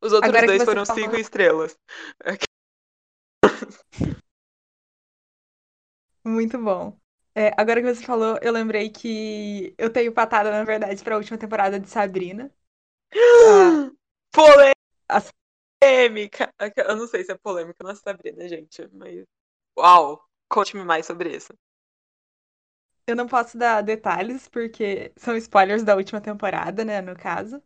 Os 0.00 0.12
outros 0.12 0.34
Agora 0.34 0.46
dois 0.46 0.64
foram 0.64 0.84
falou- 0.84 1.02
cinco 1.02 1.16
estrelas. 1.16 1.78
Muito 6.24 6.58
bom. 6.58 6.98
É, 7.38 7.52
agora 7.58 7.82
que 7.82 7.94
você 7.94 8.02
falou, 8.04 8.38
eu 8.42 8.50
lembrei 8.52 8.88
que 8.90 9.74
eu 9.76 9.92
tenho 9.92 10.12
patada, 10.12 10.50
na 10.50 10.64
verdade, 10.64 11.02
pra 11.04 11.16
última 11.18 11.36
temporada 11.38 11.78
de 11.78 11.88
Sabrina. 11.88 12.50
Ah, 13.40 13.78
as- 15.08 15.32
Polêmica! 15.80 16.52
Eu 16.76 16.96
não 16.96 17.06
sei 17.06 17.24
se 17.24 17.32
é 17.32 17.36
polêmica, 17.38 17.84
não 17.84 17.94
Sabrina, 17.94 18.48
gente, 18.48 18.88
mas. 18.92 19.24
Uau! 19.78 20.24
Conte-me 20.48 20.84
mais 20.84 21.06
sobre 21.06 21.36
isso. 21.36 21.52
Eu 23.06 23.16
não 23.16 23.26
posso 23.26 23.58
dar 23.58 23.82
detalhes, 23.82 24.48
porque 24.48 25.12
são 25.16 25.36
spoilers 25.36 25.82
da 25.82 25.96
última 25.96 26.20
temporada, 26.20 26.84
né, 26.84 27.00
no 27.00 27.16
caso. 27.16 27.60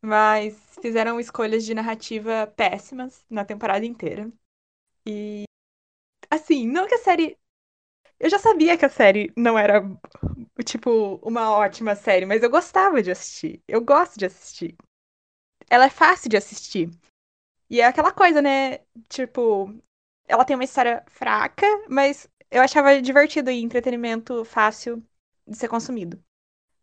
Mas 0.00 0.54
fizeram 0.80 1.18
escolhas 1.18 1.64
de 1.64 1.74
narrativa 1.74 2.46
péssimas 2.56 3.24
na 3.30 3.44
temporada 3.44 3.84
inteira. 3.84 4.30
E. 5.06 5.44
Assim, 6.30 6.68
não 6.68 6.86
que 6.88 6.94
a 6.94 6.98
série. 6.98 7.38
Eu 8.18 8.30
já 8.30 8.38
sabia 8.38 8.76
que 8.78 8.84
a 8.84 8.88
série 8.88 9.32
não 9.36 9.58
era, 9.58 9.82
tipo, 10.64 11.16
uma 11.22 11.50
ótima 11.52 11.94
série, 11.96 12.26
mas 12.26 12.42
eu 12.42 12.50
gostava 12.50 13.02
de 13.02 13.10
assistir. 13.10 13.62
Eu 13.68 13.82
gosto 13.84 14.18
de 14.18 14.26
assistir. 14.26 14.76
Ela 15.70 15.86
é 15.86 15.90
fácil 15.90 16.30
de 16.30 16.36
assistir. 16.36 16.90
E 17.70 17.80
é 17.80 17.86
aquela 17.86 18.12
coisa, 18.12 18.42
né? 18.42 18.80
Tipo, 19.08 19.74
ela 20.26 20.44
tem 20.44 20.56
uma 20.56 20.64
história 20.64 21.04
fraca, 21.08 21.66
mas 21.88 22.28
eu 22.50 22.62
achava 22.62 23.00
divertido 23.02 23.50
e 23.50 23.62
entretenimento 23.62 24.44
fácil 24.44 25.02
de 25.46 25.56
ser 25.56 25.68
consumido. 25.68 26.22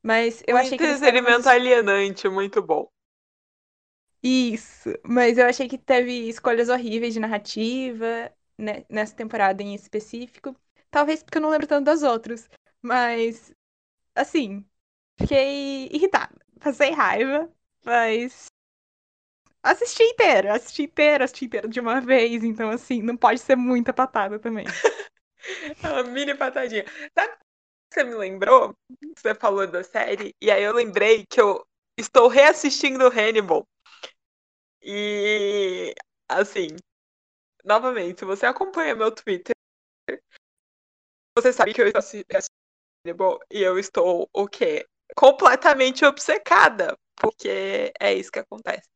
Mas 0.04 0.44
eu 0.48 0.58
um 0.58 0.58
achei 0.58 0.80
que 0.80 0.88
entretenimento 0.88 1.50
alienante, 1.50 2.30
muito 2.30 2.62
bom. 2.62 2.88
Isso, 4.24 4.90
mas 5.06 5.38
eu 5.38 5.46
achei 5.46 5.68
que 5.68 5.78
teve 5.78 6.30
escolhas 6.30 6.70
horríveis 6.70 7.14
de 7.14 7.20
narrativa, 7.20 8.32
né, 8.58 8.86
nessa 8.90 9.16
temporada 9.16 9.62
em 9.62 9.76
específico. 9.76 10.56
Talvez 10.94 11.24
porque 11.24 11.38
eu 11.40 11.42
não 11.42 11.50
lembro 11.50 11.68
tanto 11.68 11.86
das 11.86 12.04
outras. 12.04 12.50
Mas, 12.82 13.54
assim, 14.16 14.66
fiquei 15.20 15.88
irritada. 15.92 16.36
Passei 16.62 16.92
raiva, 16.92 17.50
mas. 17.86 18.48
Assisti 19.62 20.04
inteira, 20.04 20.54
assisti 20.56 20.84
inteira, 20.84 21.24
assisti 21.26 21.46
inteira 21.46 21.68
de 21.68 21.80
uma 21.80 22.02
vez. 22.02 22.44
Então, 22.44 22.70
assim, 22.70 23.02
não 23.02 23.16
pode 23.16 23.40
ser 23.40 23.56
muita 23.56 23.94
patada 23.94 24.40
também. 24.40 24.66
A 25.84 26.04
mini 26.04 26.36
patadinha. 26.36 26.86
Sabe 27.18 27.34
você 27.94 28.04
me 28.06 28.16
lembrou? 28.16 28.76
Você 29.18 29.36
falou 29.36 29.68
da 29.68 29.84
série, 29.84 30.36
e 30.42 30.52
aí 30.52 30.64
eu 30.64 30.74
lembrei 30.74 31.26
que 31.28 31.42
eu 31.42 31.66
estou 31.98 32.28
reassistindo 32.28 33.08
Hannibal. 33.08 33.68
E, 34.82 35.94
assim, 36.30 36.68
novamente, 37.66 38.20
se 38.20 38.26
você 38.26 38.46
acompanha 38.48 38.96
meu 38.96 39.12
Twitter, 39.14 39.56
você 41.38 41.52
sabe 41.54 41.74
que 41.74 41.82
eu 41.82 41.88
estou 41.88 42.02
Hannibal 43.06 43.40
e 43.52 43.62
eu 43.62 43.78
estou, 43.78 44.30
o 44.34 44.48
quê? 44.48 44.86
Completamente 45.16 46.06
obcecada, 46.06 46.98
porque 47.16 47.92
é 48.00 48.14
isso 48.14 48.32
que 48.32 48.40
acontece. 48.40 48.90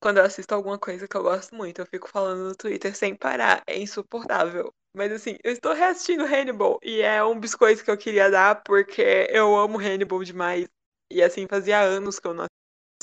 Quando 0.00 0.18
eu 0.18 0.24
assisto 0.24 0.54
alguma 0.54 0.78
coisa 0.78 1.08
que 1.08 1.16
eu 1.16 1.22
gosto 1.22 1.54
muito, 1.54 1.80
eu 1.80 1.86
fico 1.86 2.08
falando 2.08 2.44
no 2.48 2.56
Twitter 2.56 2.96
sem 2.96 3.14
parar. 3.16 3.62
É 3.66 3.78
insuportável. 3.78 4.72
Mas 4.94 5.12
assim, 5.12 5.36
eu 5.44 5.52
estou 5.52 5.74
reassistindo 5.74 6.24
Hannibal 6.24 6.78
e 6.82 7.00
é 7.00 7.22
um 7.22 7.38
biscoito 7.38 7.84
que 7.84 7.90
eu 7.90 7.98
queria 7.98 8.30
dar 8.30 8.62
porque 8.62 9.28
eu 9.30 9.56
amo 9.56 9.78
Hannibal 9.78 10.22
demais. 10.22 10.68
E 11.10 11.22
assim, 11.22 11.46
fazia 11.48 11.80
anos 11.80 12.18
que 12.18 12.26
eu 12.26 12.34
não 12.34 12.46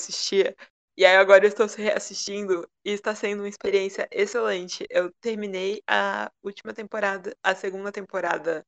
assistia. 0.00 0.56
E 0.96 1.04
aí 1.06 1.16
agora 1.16 1.44
eu 1.44 1.48
estou 1.48 1.66
reassistindo 1.68 2.68
e 2.84 2.90
está 2.90 3.14
sendo 3.14 3.40
uma 3.42 3.48
experiência 3.48 4.08
excelente. 4.10 4.86
Eu 4.90 5.12
terminei 5.20 5.82
a 5.88 6.30
última 6.42 6.72
temporada, 6.74 7.36
a 7.42 7.54
segunda 7.54 7.92
temporada, 7.92 8.64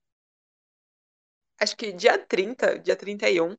acho 1.61 1.76
que 1.76 1.93
dia 1.93 2.18
30, 2.18 2.79
dia 2.81 2.97
31. 2.97 3.57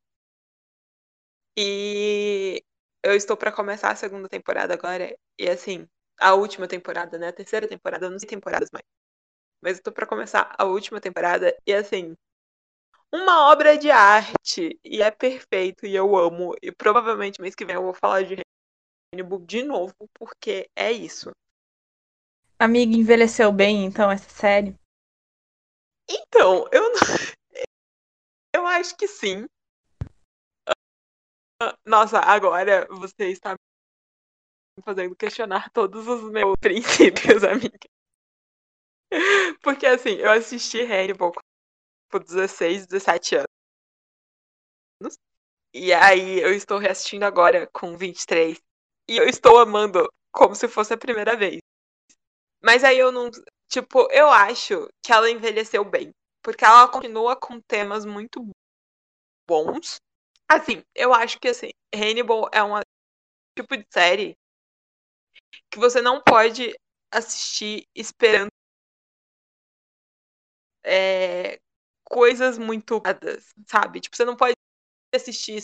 E 1.58 2.64
eu 3.04 3.16
estou 3.16 3.38
para 3.38 3.52
começar 3.52 3.92
a 3.92 3.96
segunda 3.96 4.30
temporada 4.30 4.74
agora. 4.74 5.16
E 5.38 5.50
assim, 5.50 5.88
a 6.20 6.34
última 6.36 6.68
temporada, 6.68 7.18
né? 7.18 7.30
A 7.30 7.34
terceira 7.34 7.68
temporada, 7.68 8.10
não 8.10 8.20
sei 8.20 8.30
temporadas 8.30 8.70
mais. 8.72 8.86
Mas 9.62 9.78
eu 9.78 9.84
tô 9.84 9.92
para 9.92 10.08
começar 10.08 10.56
a 10.60 10.66
última 10.66 11.02
temporada 11.02 11.56
e 11.68 11.74
assim, 11.74 12.16
uma 13.14 13.52
obra 13.52 13.78
de 13.78 13.92
arte 13.92 14.80
e 14.84 15.02
é 15.02 15.12
perfeito 15.12 15.86
e 15.86 15.96
eu 15.96 16.16
amo. 16.18 16.56
E 16.62 16.72
provavelmente 16.72 17.42
mês 17.42 17.56
que 17.56 17.66
vem 17.66 17.76
eu 17.76 17.84
vou 17.84 17.94
falar 17.94 18.24
de 18.24 18.38
Hannibal 19.14 19.40
de 19.40 19.64
novo, 19.64 19.96
porque 20.14 20.70
é 20.76 20.92
isso. 20.92 21.32
Amiga, 22.60 22.96
envelheceu 22.96 23.52
bem, 23.52 23.86
então, 23.86 24.12
essa 24.12 24.30
série? 24.30 24.76
Então, 26.10 26.68
eu 26.72 26.92
não... 26.92 27.00
eu 28.56 28.68
acho 28.68 28.96
que 28.96 29.08
sim. 29.08 29.46
Nossa, 31.86 32.20
agora 32.20 32.88
você 32.88 33.30
está 33.30 33.54
me 33.54 34.84
fazendo 34.84 35.16
questionar 35.16 35.70
todos 35.72 36.08
os 36.08 36.32
meus 36.32 36.56
princípios, 36.62 37.44
amiga. 37.44 37.90
Porque 39.62 39.86
assim, 39.86 40.12
eu 40.12 40.32
assisti 40.32 40.82
Hannibal 40.82 41.34
com 42.12 42.20
16, 42.20 42.86
17 42.88 43.36
anos. 43.36 45.18
E 45.74 45.94
aí 45.94 46.40
eu 46.40 46.54
estou 46.54 46.78
reassistindo 46.78 47.26
agora 47.26 47.68
com 47.72 47.98
23. 47.98 48.60
E 49.10 49.18
eu 49.18 49.28
estou 49.28 49.58
amando 49.58 50.08
como 50.32 50.54
se 50.54 50.68
fosse 50.68 50.94
a 50.94 50.98
primeira 50.98 51.36
vez. 51.36 51.60
Mas 52.64 52.84
aí 52.84 53.00
eu 53.00 53.12
não. 53.12 53.32
Tipo, 53.68 54.08
eu 54.12 54.30
acho 54.30 54.88
que 55.04 55.12
ela 55.12 55.32
envelheceu 55.32 55.84
bem. 55.84 56.12
Porque 56.44 56.64
ela 56.64 56.88
continua 56.88 57.36
com 57.36 57.60
temas 57.60 58.06
muito 58.06 58.46
bons. 59.48 59.98
Assim, 60.48 60.84
eu 60.96 61.12
acho 61.12 61.40
que 61.40 61.48
assim, 61.48 61.70
Hannibal 61.94 62.50
é 62.54 62.64
um 62.64 62.80
tipo 63.58 63.76
de 63.78 63.86
série 63.92 64.36
que 65.72 65.80
você 65.80 66.02
não 66.02 66.22
pode 66.22 66.76
assistir 67.12 67.88
esperando 67.96 68.50
é, 70.84 71.60
coisas 72.04 72.58
muito 72.58 73.02
sabe? 73.68 74.02
Tipo, 74.02 74.16
você 74.16 74.26
não 74.26 74.36
pode 74.36 74.54
assistir 75.14 75.64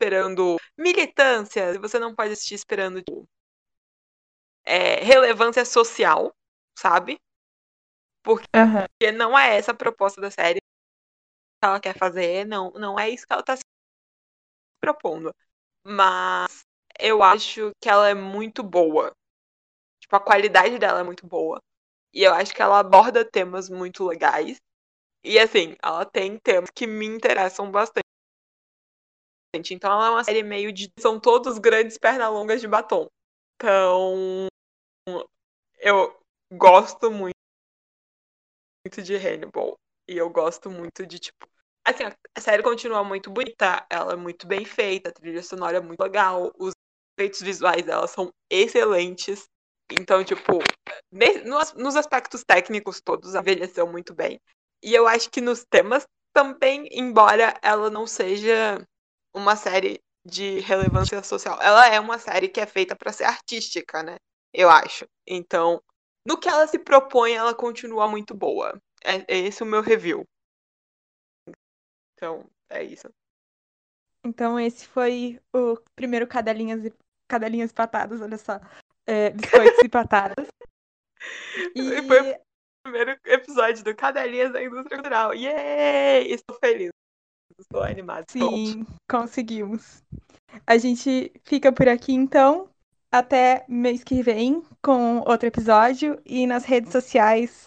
esperando 0.00 0.56
militância, 0.78 1.78
você 1.78 1.98
não 1.98 2.14
pode 2.14 2.32
assistir 2.32 2.54
esperando 2.54 3.02
tipo, 3.02 3.28
é, 4.64 5.04
relevância 5.04 5.64
social, 5.64 6.32
sabe? 6.78 7.18
Porque 8.22 8.46
uhum. 8.56 9.16
não 9.16 9.38
é 9.38 9.56
essa 9.56 9.72
a 9.72 9.76
proposta 9.76 10.20
da 10.20 10.30
série 10.30 10.60
que 10.60 11.66
ela 11.66 11.80
quer 11.80 11.96
fazer, 11.96 12.46
não, 12.46 12.70
não 12.72 12.98
é 12.98 13.10
isso 13.10 13.26
que 13.26 13.32
ela 13.32 13.42
tá 13.42 13.56
se 13.56 13.62
propondo. 14.80 15.34
Mas 15.84 16.64
eu 16.98 17.22
acho 17.22 17.72
que 17.80 17.88
ela 17.88 18.08
é 18.08 18.14
muito 18.14 18.62
boa. 18.62 19.12
Tipo, 20.00 20.16
a 20.16 20.20
qualidade 20.20 20.78
dela 20.78 21.00
é 21.00 21.02
muito 21.02 21.26
boa. 21.26 21.60
E 22.12 22.22
eu 22.22 22.32
acho 22.32 22.54
que 22.54 22.62
ela 22.62 22.78
aborda 22.78 23.24
temas 23.24 23.68
muito 23.68 24.04
legais. 24.06 24.56
E 25.22 25.38
assim, 25.38 25.76
ela 25.82 26.04
tem 26.06 26.38
temas 26.38 26.70
que 26.70 26.86
me 26.86 27.06
interessam 27.06 27.70
bastante. 27.70 28.09
Então 29.54 29.92
ela 29.92 30.06
é 30.06 30.10
uma 30.10 30.24
série 30.24 30.42
meio 30.42 30.72
de. 30.72 30.92
São 30.98 31.18
todos 31.18 31.58
grandes 31.58 31.98
pernalongas 31.98 32.60
de 32.60 32.68
batom. 32.68 33.08
Então. 33.56 34.46
Eu 35.78 36.20
gosto 36.52 37.10
muito 37.10 37.34
de 39.02 39.16
Hannibal. 39.16 39.76
E 40.08 40.16
eu 40.16 40.28
gosto 40.28 40.70
muito 40.70 41.06
de, 41.06 41.18
tipo, 41.18 41.48
Assim, 41.84 42.04
a 42.36 42.40
série 42.40 42.62
continua 42.62 43.02
muito 43.02 43.30
bonita, 43.30 43.86
ela 43.88 44.12
é 44.12 44.16
muito 44.16 44.46
bem 44.46 44.64
feita, 44.64 45.08
a 45.08 45.12
trilha 45.12 45.42
sonora 45.42 45.78
é 45.78 45.80
muito 45.80 46.00
legal, 46.00 46.52
os 46.58 46.72
efeitos 47.18 47.40
visuais 47.40 47.84
dela 47.84 48.06
são 48.06 48.30
excelentes. 48.50 49.44
Então, 49.90 50.22
tipo, 50.22 50.58
nos 51.76 51.96
aspectos 51.96 52.44
técnicos 52.44 53.00
todos, 53.00 53.34
envelheceu 53.34 53.86
muito 53.86 54.14
bem. 54.14 54.38
E 54.82 54.94
eu 54.94 55.08
acho 55.08 55.30
que 55.30 55.40
nos 55.40 55.64
temas 55.64 56.06
também, 56.32 56.86
embora 56.92 57.54
ela 57.62 57.90
não 57.90 58.06
seja 58.06 58.86
uma 59.34 59.56
série 59.56 60.00
de 60.24 60.60
relevância 60.60 61.22
social, 61.22 61.58
ela 61.62 61.86
é 61.88 61.98
uma 61.98 62.18
série 62.18 62.48
que 62.48 62.60
é 62.60 62.66
feita 62.66 62.94
para 62.94 63.12
ser 63.12 63.24
artística, 63.24 64.02
né? 64.02 64.16
Eu 64.52 64.68
acho. 64.68 65.06
Então, 65.26 65.82
no 66.26 66.38
que 66.38 66.48
ela 66.48 66.66
se 66.66 66.78
propõe, 66.78 67.32
ela 67.32 67.54
continua 67.54 68.08
muito 68.08 68.34
boa. 68.34 68.80
É, 69.04 69.34
é 69.34 69.38
esse 69.38 69.62
o 69.62 69.66
meu 69.66 69.80
review. 69.80 70.24
Então, 72.14 72.46
é 72.68 72.84
isso. 72.84 73.08
Então, 74.24 74.60
esse 74.60 74.86
foi 74.86 75.40
o 75.54 75.78
primeiro 75.96 76.26
Cadelinhas 76.26 76.84
e, 76.84 76.92
Cadelinhas 77.26 77.72
Patadas, 77.72 78.20
olha 78.20 78.36
só. 78.36 78.60
É, 79.06 79.30
biscoitos 79.30 79.84
e 79.84 79.88
patadas. 79.88 80.46
E... 81.74 82.02
Foi 82.08 82.32
o 82.32 82.40
primeiro 82.82 83.10
episódio 83.26 83.84
do 83.84 83.94
Cadelinhas 83.94 84.54
da 84.54 84.62
Indústria 84.64 84.96
Cultural. 84.96 85.34
Yay! 85.34 86.32
Estou 86.32 86.56
feliz. 86.58 86.90
Estou 87.58 87.82
animado. 87.82 88.24
Sim, 88.30 88.86
conseguimos. 89.08 90.02
A 90.66 90.76
gente 90.78 91.32
fica 91.44 91.72
por 91.72 91.88
aqui, 91.88 92.12
então. 92.12 92.68
Até 93.12 93.64
mês 93.68 94.04
que 94.04 94.22
vem 94.22 94.62
com 94.80 95.18
outro 95.20 95.48
episódio 95.48 96.20
e 96.24 96.46
nas 96.46 96.64
redes 96.64 96.92
sociais 96.92 97.64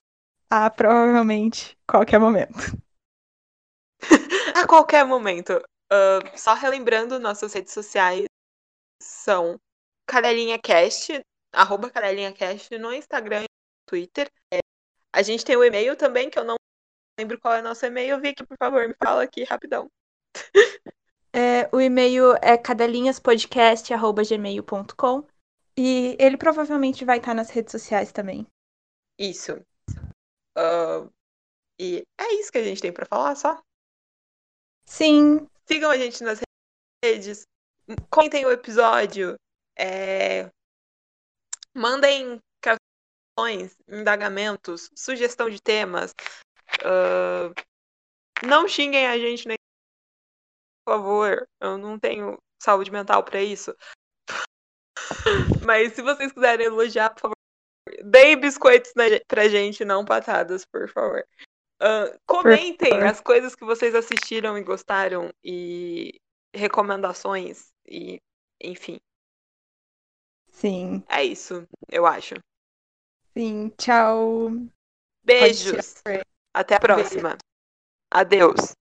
a 0.49 0.69
provavelmente 0.69 1.77
qualquer 1.85 2.17
momento. 2.17 2.53
a 4.55 4.65
qualquer 4.65 5.05
momento. 5.05 5.61
Uh, 5.91 6.37
só 6.37 6.53
relembrando, 6.53 7.19
nossas 7.19 7.51
redes 7.51 7.73
sociais 7.73 8.25
são 9.01 9.59
Cadelinha 10.07 10.57
Cast, 10.57 11.19
arroba 11.53 11.89
Cadelinha 11.89 12.31
Cast 12.31 12.77
no 12.77 12.93
Instagram 12.93 13.39
e 13.39 13.43
no 13.43 13.89
Twitter. 13.89 14.31
É, 14.53 14.59
a 15.13 15.21
gente 15.21 15.43
tem 15.43 15.57
o 15.57 15.63
e-mail 15.63 15.97
também, 15.97 16.29
que 16.29 16.39
eu 16.39 16.45
não 16.45 16.55
lembro 17.19 17.39
qual 17.39 17.55
é 17.55 17.59
o 17.59 17.63
nosso 17.63 17.85
e-mail. 17.85 18.19
Vicky, 18.19 18.43
por 18.45 18.57
favor, 18.57 18.87
me 18.87 18.95
fala 18.95 19.23
aqui 19.23 19.43
rapidão. 19.43 19.91
É, 21.35 21.67
o 21.75 21.81
e-mail 21.81 22.35
é 22.43 22.55
cadelinhaspodcast.gmail.com 22.55 25.27
e 25.75 26.15
ele 26.19 26.37
provavelmente 26.37 27.03
vai 27.03 27.17
estar 27.17 27.33
nas 27.33 27.49
redes 27.49 27.71
sociais 27.71 28.11
também. 28.11 28.45
Isso. 29.17 29.53
Uh, 30.55 31.11
e 31.79 32.03
é 32.19 32.33
isso 32.35 32.51
que 32.51 32.59
a 32.59 32.63
gente 32.63 32.81
tem 32.81 32.93
para 32.93 33.07
falar, 33.07 33.35
só? 33.35 33.59
Sim. 34.85 35.49
Sigam 35.67 35.89
a 35.89 35.97
gente 35.97 36.23
nas 36.23 36.39
redes. 37.03 37.47
Comentem 38.11 38.45
o 38.45 38.51
episódio. 38.51 39.35
É... 39.75 40.51
Mandem 41.73 42.39
questões, 42.61 43.75
indagamentos, 43.87 44.87
sugestão 44.95 45.49
de 45.49 45.59
temas. 45.59 46.13
Uh... 46.81 47.53
Não 48.45 48.67
xinguem 48.67 49.07
a 49.07 49.17
gente, 49.17 49.47
nem 49.47 49.57
por 50.85 50.95
favor. 50.95 51.47
Eu 51.61 51.77
não 51.77 51.97
tenho 51.97 52.37
saúde 52.61 52.91
mental 52.91 53.23
para 53.23 53.41
isso. 53.41 53.75
Mas 55.65 55.93
se 55.93 56.01
vocês 56.01 56.31
quiserem 56.31 56.65
elogiar, 56.65 57.09
por 57.11 57.21
favor, 57.21 57.35
deem 58.03 58.39
biscoitos 58.39 58.91
pra 59.27 59.47
gente, 59.47 59.85
não 59.85 60.03
patadas, 60.03 60.65
por 60.65 60.89
favor. 60.89 61.25
Uh, 61.81 62.17
comentem 62.25 63.01
as 63.03 63.19
coisas 63.19 63.55
que 63.55 63.65
vocês 63.65 63.93
assistiram 63.95 64.57
e 64.57 64.63
gostaram 64.63 65.29
e 65.43 66.19
recomendações 66.53 67.71
e 67.85 68.21
enfim. 68.61 68.99
Sim. 70.51 71.03
É 71.09 71.23
isso, 71.23 71.67
eu 71.89 72.05
acho. 72.05 72.35
Sim, 73.33 73.69
tchau. 73.77 74.51
Beijos. 75.25 75.95
Até 76.53 76.75
a 76.75 76.79
próxima. 76.79 77.37
Adeus. 78.11 78.75